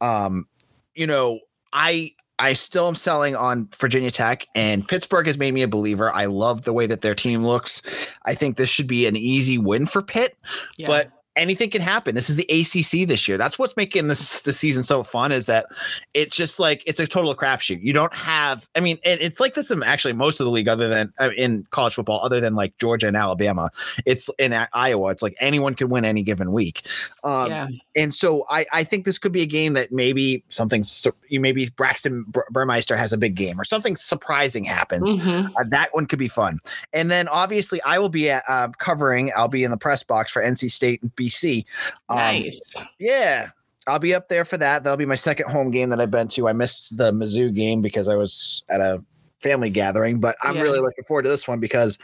Um 0.00 0.46
you 0.94 1.06
know 1.06 1.40
i 1.72 2.12
I 2.38 2.54
still 2.54 2.88
am 2.88 2.94
selling 2.96 3.36
on 3.36 3.68
Virginia 3.78 4.10
Tech, 4.10 4.46
and 4.54 4.86
Pittsburgh 4.86 5.26
has 5.26 5.38
made 5.38 5.54
me 5.54 5.62
a 5.62 5.68
believer. 5.68 6.12
I 6.12 6.24
love 6.24 6.62
the 6.62 6.72
way 6.72 6.86
that 6.86 7.00
their 7.00 7.14
team 7.14 7.46
looks. 7.46 7.80
I 8.24 8.34
think 8.34 8.56
this 8.56 8.68
should 8.68 8.88
be 8.88 9.06
an 9.06 9.16
easy 9.16 9.56
win 9.56 9.86
for 9.86 10.02
Pitt, 10.02 10.36
yeah. 10.76 10.88
but 10.88 11.12
anything 11.36 11.70
can 11.70 11.80
happen. 11.80 12.14
This 12.14 12.30
is 12.30 12.36
the 12.36 12.44
ACC 12.44 13.08
this 13.08 13.26
year. 13.26 13.36
That's 13.36 13.58
what's 13.58 13.76
making 13.76 14.08
this 14.08 14.40
the 14.40 14.52
season 14.52 14.82
so 14.82 15.02
fun 15.02 15.32
is 15.32 15.46
that 15.46 15.66
it's 16.12 16.36
just 16.36 16.60
like 16.60 16.82
it's 16.86 17.00
a 17.00 17.06
total 17.06 17.34
crapshoot. 17.34 17.82
You 17.82 17.92
don't 17.92 18.14
have. 18.14 18.68
I 18.74 18.80
mean, 18.80 18.98
it, 19.04 19.20
it's 19.20 19.40
like 19.40 19.54
this 19.54 19.70
in 19.70 19.82
actually 19.82 20.14
most 20.14 20.40
of 20.40 20.44
the 20.44 20.50
league, 20.50 20.68
other 20.68 20.88
than 20.88 21.12
uh, 21.20 21.30
in 21.36 21.66
college 21.70 21.94
football, 21.94 22.20
other 22.22 22.40
than 22.40 22.54
like 22.54 22.76
Georgia 22.78 23.08
and 23.08 23.16
Alabama. 23.16 23.70
It's 24.06 24.30
in 24.38 24.54
Iowa. 24.72 25.10
It's 25.10 25.22
like 25.22 25.36
anyone 25.40 25.74
can 25.74 25.88
win 25.88 26.04
any 26.04 26.22
given 26.22 26.52
week. 26.52 26.86
Um, 27.22 27.50
yeah. 27.50 27.68
And 27.96 28.14
so 28.14 28.44
I 28.50 28.66
I 28.72 28.84
think 28.84 29.04
this 29.04 29.18
could 29.18 29.32
be 29.32 29.42
a 29.42 29.46
game 29.46 29.74
that 29.74 29.92
maybe 29.92 30.44
something 30.48 30.84
you 31.28 31.40
maybe 31.40 31.68
Braxton 31.70 32.24
Burmeister 32.50 32.96
has 32.96 33.12
a 33.12 33.18
big 33.18 33.34
game 33.34 33.60
or 33.60 33.64
something 33.64 33.96
surprising 33.96 34.64
happens. 34.64 35.14
Mm-hmm. 35.14 35.48
Uh, 35.56 35.64
that 35.68 35.94
one 35.94 36.06
could 36.06 36.18
be 36.18 36.28
fun. 36.28 36.60
And 36.92 37.10
then 37.10 37.28
obviously 37.28 37.82
I 37.82 37.98
will 37.98 38.08
be 38.08 38.30
at, 38.30 38.42
uh, 38.48 38.68
covering. 38.78 39.32
I'll 39.36 39.48
be 39.48 39.64
in 39.64 39.70
the 39.70 39.76
press 39.76 40.02
box 40.02 40.30
for 40.30 40.42
NC 40.42 40.70
State 40.70 41.02
and 41.02 41.14
BC. 41.24 41.64
Um, 42.08 42.16
nice. 42.18 42.86
Yeah. 42.98 43.50
I'll 43.86 43.98
be 43.98 44.14
up 44.14 44.28
there 44.28 44.44
for 44.44 44.56
that. 44.56 44.82
That'll 44.82 44.96
be 44.96 45.06
my 45.06 45.14
second 45.14 45.50
home 45.50 45.70
game 45.70 45.90
that 45.90 46.00
I've 46.00 46.10
been 46.10 46.28
to. 46.28 46.48
I 46.48 46.52
missed 46.52 46.96
the 46.96 47.12
Mizzou 47.12 47.54
game 47.54 47.82
because 47.82 48.08
I 48.08 48.16
was 48.16 48.62
at 48.70 48.80
a 48.80 49.04
family 49.42 49.68
gathering, 49.68 50.20
but 50.20 50.36
I'm 50.42 50.56
yeah. 50.56 50.62
really 50.62 50.80
looking 50.80 51.04
forward 51.04 51.24
to 51.24 51.28
this 51.28 51.46
one 51.46 51.60
because 51.60 51.98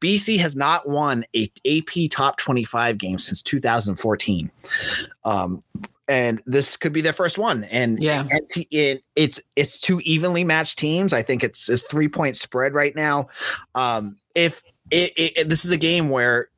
BC 0.00 0.38
has 0.40 0.56
not 0.56 0.88
won 0.88 1.24
a 1.36 1.50
AP 1.64 2.10
top 2.10 2.36
25 2.38 2.98
game 2.98 3.18
since 3.18 3.42
2014. 3.42 4.50
Um, 5.24 5.62
and 6.08 6.42
this 6.44 6.76
could 6.76 6.92
be 6.92 7.00
their 7.00 7.12
first 7.12 7.38
one. 7.38 7.62
And 7.70 8.02
yeah, 8.02 8.26
it, 8.28 9.04
it's 9.14 9.40
it's 9.54 9.78
two 9.78 10.00
evenly 10.00 10.42
matched 10.42 10.76
teams. 10.76 11.12
I 11.12 11.22
think 11.22 11.44
it's 11.44 11.68
a 11.68 11.76
three 11.76 12.08
point 12.08 12.34
spread 12.34 12.74
right 12.74 12.96
now. 12.96 13.28
Um, 13.76 14.16
if 14.34 14.60
it, 14.90 15.12
it, 15.16 15.48
this 15.48 15.64
is 15.64 15.70
a 15.70 15.76
game 15.76 16.08
where 16.08 16.49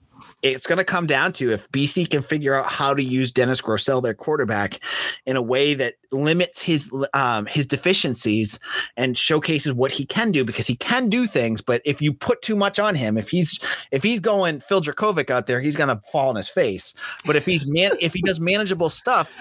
it's 0.43 0.67
going 0.67 0.79
to 0.79 0.85
come 0.85 1.07
down 1.07 1.33
to 1.35 1.53
if 1.53 1.71
BC 1.71 2.11
can 2.11 2.21
figure 2.21 2.55
out 2.55 2.67
how 2.67 2.93
to 2.93 3.03
use 3.03 3.31
Dennis 3.31 3.61
Grosel, 3.61 4.03
their 4.03 4.15
quarterback, 4.15 4.81
in 5.25 5.37
a 5.37 5.43
way 5.43 5.75
that 5.75 5.95
limits 6.11 6.61
his 6.61 6.93
um, 7.15 7.47
his 7.47 7.65
deficiencies 7.65 8.59
and 8.97 9.17
showcases 9.17 9.73
what 9.73 9.93
he 9.93 10.05
can 10.05 10.33
do 10.33 10.45
because 10.45 10.67
he 10.67 10.77
can 10.77 11.09
do 11.09 11.27
things. 11.27 11.61
But 11.61 11.81
if 11.85 12.03
you 12.03 12.13
put 12.13 12.43
too 12.43 12.57
much 12.57 12.79
on 12.79 12.95
him, 12.95 13.17
if 13.17 13.29
he's 13.29 13.59
if 13.93 14.03
he's 14.03 14.21
going 14.21 14.61
Phil 14.61 14.81
Jurkovec 14.81 15.31
out 15.31 15.47
there, 15.47 15.61
he's 15.61 15.77
going 15.77 15.89
to 15.89 16.01
fall 16.11 16.29
on 16.29 16.37
his 16.37 16.49
face. 16.49 16.95
But 17.25 17.37
if 17.37 17.47
he's 17.47 17.67
man, 17.67 17.93
if 18.01 18.13
he 18.13 18.23
does 18.23 18.41
manageable 18.41 18.91
stuff, 18.91 19.37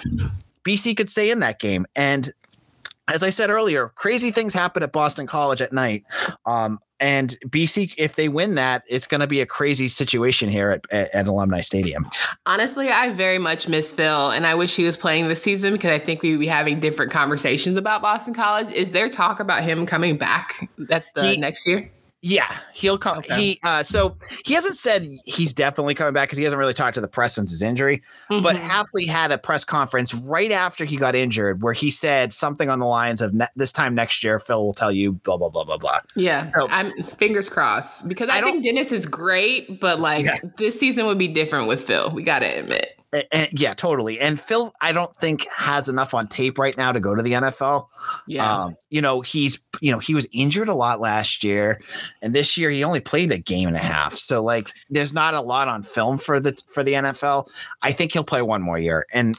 BC 0.63 0.95
could 0.95 1.09
stay 1.09 1.31
in 1.31 1.39
that 1.39 1.59
game. 1.59 1.85
And 1.95 2.31
as 3.07 3.23
I 3.23 3.29
said 3.29 3.49
earlier, 3.49 3.89
crazy 3.89 4.31
things 4.31 4.53
happen 4.53 4.83
at 4.83 4.91
Boston 4.91 5.27
College 5.27 5.61
at 5.61 5.73
night. 5.73 6.05
Um, 6.45 6.79
and 7.01 7.35
BC, 7.47 7.95
if 7.97 8.15
they 8.15 8.29
win 8.29 8.55
that, 8.55 8.83
it's 8.87 9.07
going 9.07 9.21
to 9.21 9.27
be 9.27 9.41
a 9.41 9.45
crazy 9.45 9.87
situation 9.87 10.49
here 10.49 10.69
at, 10.69 10.85
at, 10.91 11.13
at, 11.15 11.27
Alumni 11.27 11.61
Stadium. 11.61 12.07
Honestly, 12.45 12.89
I 12.89 13.09
very 13.09 13.39
much 13.39 13.67
miss 13.67 13.91
Phil, 13.91 14.29
and 14.29 14.45
I 14.45 14.53
wish 14.53 14.75
he 14.75 14.83
was 14.83 14.95
playing 14.95 15.27
this 15.27 15.41
season 15.41 15.73
because 15.73 15.89
I 15.89 15.97
think 15.97 16.21
we'd 16.21 16.37
be 16.37 16.45
having 16.45 16.79
different 16.79 17.11
conversations 17.11 17.75
about 17.75 18.03
Boston 18.03 18.35
College. 18.35 18.71
Is 18.71 18.91
there 18.91 19.09
talk 19.09 19.39
about 19.39 19.63
him 19.63 19.87
coming 19.87 20.17
back 20.17 20.69
at 20.91 21.05
the 21.15 21.23
he, 21.23 21.37
next 21.37 21.65
year? 21.65 21.91
Yeah, 22.23 22.55
he'll 22.71 22.99
come. 22.99 23.17
Okay. 23.19 23.35
He 23.35 23.59
uh, 23.63 23.81
so 23.81 24.15
he 24.45 24.53
hasn't 24.53 24.75
said 24.75 25.07
he's 25.25 25.55
definitely 25.55 25.95
coming 25.95 26.13
back 26.13 26.29
because 26.29 26.37
he 26.37 26.43
hasn't 26.43 26.59
really 26.59 26.73
talked 26.73 26.93
to 26.95 27.01
the 27.01 27.07
press 27.07 27.33
since 27.33 27.49
his 27.49 27.63
injury. 27.63 28.03
Mm-hmm. 28.29 28.43
But 28.43 28.57
Hafley 28.57 29.07
had 29.07 29.31
a 29.31 29.39
press 29.39 29.63
conference 29.63 30.13
right 30.13 30.51
after 30.51 30.85
he 30.85 30.97
got 30.97 31.15
injured 31.15 31.63
where 31.63 31.73
he 31.73 31.89
said 31.89 32.31
something 32.31 32.69
on 32.69 32.79
the 32.79 32.85
lines 32.85 33.21
of 33.21 33.33
ne- 33.33 33.47
"This 33.55 33.71
time 33.71 33.95
next 33.95 34.23
year, 34.23 34.37
Phil 34.37 34.63
will 34.63 34.73
tell 34.73 34.91
you 34.91 35.13
blah 35.13 35.37
blah 35.37 35.49
blah 35.49 35.63
blah 35.63 35.77
blah." 35.77 35.97
Yeah, 36.15 36.43
so 36.43 36.67
I'm 36.69 36.91
fingers 37.03 37.49
crossed 37.49 38.07
because 38.07 38.29
I, 38.29 38.37
I 38.37 38.41
think 38.41 38.63
Dennis 38.63 38.91
is 38.91 39.07
great, 39.07 39.79
but 39.79 39.99
like 39.99 40.25
yeah. 40.25 40.37
this 40.57 40.79
season 40.79 41.07
would 41.07 41.17
be 41.17 41.27
different 41.27 41.67
with 41.67 41.81
Phil. 41.81 42.11
We 42.11 42.21
got 42.21 42.39
to 42.39 42.59
admit. 42.59 43.00
And, 43.13 43.25
and, 43.31 43.49
yeah, 43.59 43.73
totally. 43.73 44.19
And 44.19 44.39
Phil, 44.39 44.73
I 44.81 44.91
don't 44.91 45.15
think 45.15 45.45
has 45.55 45.89
enough 45.89 46.13
on 46.13 46.27
tape 46.27 46.57
right 46.57 46.77
now 46.77 46.91
to 46.91 46.99
go 46.99 47.15
to 47.15 47.21
the 47.21 47.33
NFL. 47.33 47.87
Yeah. 48.27 48.63
Um, 48.63 48.77
you 48.89 49.01
know, 49.01 49.21
he's 49.21 49.59
you 49.81 49.91
know 49.91 49.99
he 49.99 50.13
was 50.13 50.27
injured 50.31 50.69
a 50.69 50.73
lot 50.73 50.99
last 50.99 51.43
year, 51.43 51.81
and 52.21 52.33
this 52.33 52.57
year 52.57 52.69
he 52.69 52.83
only 52.83 53.01
played 53.01 53.31
a 53.31 53.37
game 53.37 53.67
and 53.67 53.77
a 53.77 53.81
half. 53.81 54.15
So 54.15 54.43
like, 54.43 54.71
there's 54.89 55.13
not 55.13 55.33
a 55.33 55.41
lot 55.41 55.67
on 55.67 55.83
film 55.83 56.17
for 56.17 56.39
the 56.39 56.57
for 56.71 56.83
the 56.83 56.93
NFL. 56.93 57.49
I 57.81 57.91
think 57.91 58.13
he'll 58.13 58.23
play 58.23 58.41
one 58.41 58.61
more 58.61 58.79
year, 58.79 59.05
and 59.13 59.37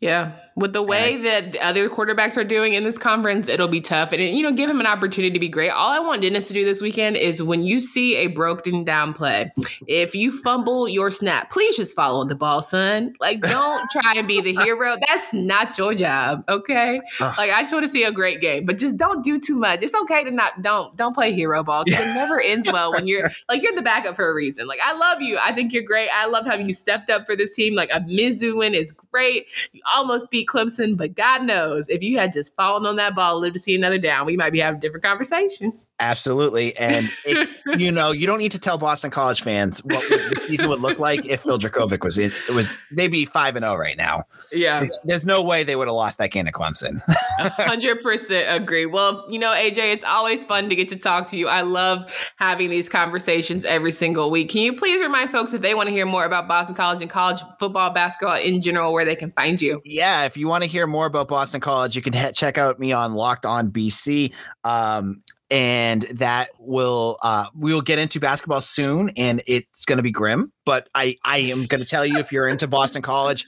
yeah. 0.00 0.32
With 0.56 0.72
the 0.72 0.82
way 0.82 1.16
that 1.16 1.52
the 1.52 1.60
other 1.60 1.88
quarterbacks 1.88 2.36
are 2.36 2.44
doing 2.44 2.74
in 2.74 2.84
this 2.84 2.96
conference, 2.96 3.48
it'll 3.48 3.66
be 3.66 3.80
tough. 3.80 4.12
And, 4.12 4.22
you 4.22 4.42
know, 4.42 4.52
give 4.52 4.70
him 4.70 4.78
an 4.78 4.86
opportunity 4.86 5.32
to 5.32 5.40
be 5.40 5.48
great. 5.48 5.70
All 5.70 5.90
I 5.90 5.98
want 5.98 6.22
Dennis 6.22 6.46
to 6.48 6.54
do 6.54 6.64
this 6.64 6.80
weekend 6.80 7.16
is 7.16 7.42
when 7.42 7.64
you 7.64 7.80
see 7.80 8.16
a 8.16 8.28
broken 8.28 8.84
down 8.84 9.14
play, 9.14 9.52
if 9.88 10.14
you 10.14 10.30
fumble 10.30 10.88
your 10.88 11.10
snap, 11.10 11.50
please 11.50 11.76
just 11.76 11.96
follow 11.96 12.24
the 12.24 12.36
ball, 12.36 12.62
son. 12.62 13.14
Like, 13.18 13.40
don't 13.40 13.84
try 13.90 14.14
and 14.16 14.28
be 14.28 14.40
the 14.40 14.54
hero. 14.54 14.96
That's 15.08 15.32
not 15.34 15.76
your 15.76 15.92
job. 15.92 16.44
Okay. 16.48 17.00
Like, 17.20 17.50
I 17.50 17.62
just 17.62 17.72
want 17.72 17.84
to 17.84 17.88
see 17.88 18.04
a 18.04 18.12
great 18.12 18.40
game, 18.40 18.64
but 18.64 18.78
just 18.78 18.96
don't 18.96 19.24
do 19.24 19.40
too 19.40 19.56
much. 19.56 19.82
It's 19.82 19.94
okay 20.02 20.22
to 20.22 20.30
not, 20.30 20.62
don't, 20.62 20.96
don't 20.96 21.14
play 21.14 21.32
hero 21.32 21.64
ball 21.64 21.84
because 21.84 22.00
it 22.00 22.14
never 22.14 22.40
ends 22.44 22.70
well 22.72 22.92
when 22.92 23.06
you're 23.06 23.28
like, 23.48 23.60
you're 23.60 23.74
the 23.74 23.82
backup 23.82 24.14
for 24.14 24.30
a 24.30 24.34
reason. 24.34 24.68
Like, 24.68 24.80
I 24.84 24.92
love 24.92 25.20
you. 25.20 25.36
I 25.36 25.52
think 25.52 25.72
you're 25.72 25.82
great. 25.82 26.10
I 26.10 26.26
love 26.26 26.46
how 26.46 26.54
you 26.54 26.72
stepped 26.72 27.10
up 27.10 27.26
for 27.26 27.34
this 27.34 27.56
team. 27.56 27.74
Like, 27.74 27.90
a 27.92 28.00
Mizzou 28.00 28.56
win 28.56 28.74
is 28.74 28.92
great. 28.92 29.48
You 29.72 29.80
almost 29.92 30.30
beat 30.30 30.43
Clemson, 30.44 30.96
but 30.96 31.14
God 31.14 31.42
knows 31.42 31.88
if 31.88 32.02
you 32.02 32.18
had 32.18 32.32
just 32.32 32.54
fallen 32.56 32.86
on 32.86 32.96
that 32.96 33.14
ball, 33.14 33.38
lived 33.38 33.54
to 33.54 33.60
see 33.60 33.74
another 33.74 33.98
down, 33.98 34.26
we 34.26 34.36
might 34.36 34.52
be 34.52 34.60
having 34.60 34.78
a 34.78 34.80
different 34.80 35.04
conversation. 35.04 35.72
Absolutely. 36.00 36.76
And, 36.76 37.08
it, 37.24 37.48
you 37.78 37.92
know, 37.92 38.10
you 38.10 38.26
don't 38.26 38.38
need 38.38 38.52
to 38.52 38.58
tell 38.58 38.78
Boston 38.78 39.10
College 39.10 39.42
fans 39.42 39.78
what 39.84 40.02
the 40.08 40.36
season 40.36 40.68
would 40.68 40.80
look 40.80 40.98
like 40.98 41.24
if 41.26 41.42
Phil 41.42 41.58
Jurkovec 41.58 42.02
was 42.02 42.18
in. 42.18 42.32
It 42.48 42.52
was, 42.52 42.76
they'd 42.90 43.08
be 43.08 43.24
5 43.24 43.56
and 43.56 43.64
0 43.64 43.76
right 43.76 43.96
now. 43.96 44.24
Yeah. 44.52 44.86
There's 45.04 45.24
no 45.24 45.42
way 45.42 45.62
they 45.62 45.76
would 45.76 45.86
have 45.86 45.94
lost 45.94 46.18
that 46.18 46.32
game 46.32 46.46
to 46.46 46.52
Clemson. 46.52 47.00
100% 47.40 48.54
agree. 48.54 48.86
Well, 48.86 49.24
you 49.30 49.38
know, 49.38 49.50
AJ, 49.50 49.94
it's 49.94 50.04
always 50.04 50.42
fun 50.42 50.68
to 50.68 50.74
get 50.74 50.88
to 50.88 50.96
talk 50.96 51.28
to 51.30 51.36
you. 51.36 51.48
I 51.48 51.62
love 51.62 52.12
having 52.36 52.70
these 52.70 52.88
conversations 52.88 53.64
every 53.64 53.92
single 53.92 54.30
week. 54.30 54.50
Can 54.50 54.62
you 54.62 54.76
please 54.76 55.00
remind 55.00 55.30
folks 55.30 55.52
if 55.52 55.62
they 55.62 55.74
want 55.74 55.88
to 55.88 55.92
hear 55.92 56.06
more 56.06 56.24
about 56.24 56.48
Boston 56.48 56.74
College 56.74 57.02
and 57.02 57.10
college 57.10 57.40
football, 57.58 57.90
basketball 57.90 58.36
in 58.36 58.60
general, 58.60 58.92
where 58.92 59.04
they 59.04 59.16
can 59.16 59.30
find 59.32 59.62
you? 59.62 59.80
Yeah. 59.84 60.24
If 60.24 60.36
you 60.36 60.48
want 60.48 60.64
to 60.64 60.68
hear 60.68 60.88
more 60.88 61.06
about 61.06 61.28
Boston 61.28 61.60
College, 61.60 61.94
you 61.94 62.02
can 62.02 62.12
he- 62.12 62.32
check 62.32 62.58
out 62.58 62.80
me 62.80 62.92
on 62.92 63.14
Locked 63.14 63.46
On 63.46 63.70
BC. 63.70 64.34
Um, 64.64 65.20
and 65.54 66.02
that 66.14 66.48
will 66.58 67.16
uh, 67.22 67.46
we 67.56 67.72
will 67.72 67.80
get 67.80 68.00
into 68.00 68.18
basketball 68.18 68.60
soon, 68.60 69.10
and 69.16 69.40
it's 69.46 69.84
going 69.84 69.98
to 69.98 70.02
be 70.02 70.10
grim. 70.10 70.52
But 70.66 70.88
I 70.96 71.16
I 71.24 71.38
am 71.38 71.66
going 71.66 71.80
to 71.80 71.86
tell 71.86 72.04
you 72.04 72.18
if 72.18 72.32
you're 72.32 72.48
into 72.48 72.66
Boston 72.66 73.02
College, 73.02 73.46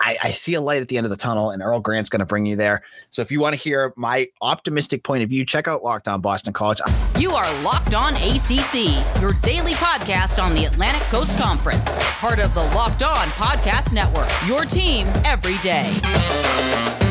I, 0.00 0.16
I 0.24 0.30
see 0.30 0.54
a 0.54 0.62
light 0.62 0.80
at 0.80 0.88
the 0.88 0.96
end 0.96 1.04
of 1.04 1.10
the 1.10 1.16
tunnel, 1.16 1.50
and 1.50 1.62
Earl 1.62 1.80
Grant's 1.80 2.08
going 2.08 2.20
to 2.20 2.26
bring 2.26 2.46
you 2.46 2.56
there. 2.56 2.82
So 3.10 3.20
if 3.20 3.30
you 3.30 3.38
want 3.38 3.54
to 3.54 3.60
hear 3.60 3.92
my 3.98 4.28
optimistic 4.40 5.04
point 5.04 5.24
of 5.24 5.28
view, 5.28 5.44
check 5.44 5.68
out 5.68 5.82
Locked 5.82 6.08
On 6.08 6.22
Boston 6.22 6.54
College. 6.54 6.80
You 7.18 7.32
are 7.32 7.62
Locked 7.62 7.94
On 7.94 8.14
ACC, 8.14 9.20
your 9.20 9.34
daily 9.42 9.74
podcast 9.74 10.42
on 10.42 10.54
the 10.54 10.64
Atlantic 10.64 11.02
Coast 11.08 11.38
Conference, 11.38 12.02
part 12.12 12.38
of 12.38 12.54
the 12.54 12.62
Locked 12.62 13.02
On 13.02 13.28
Podcast 13.32 13.92
Network. 13.92 14.30
Your 14.46 14.64
team 14.64 15.06
every 15.26 15.58
day. 15.58 17.01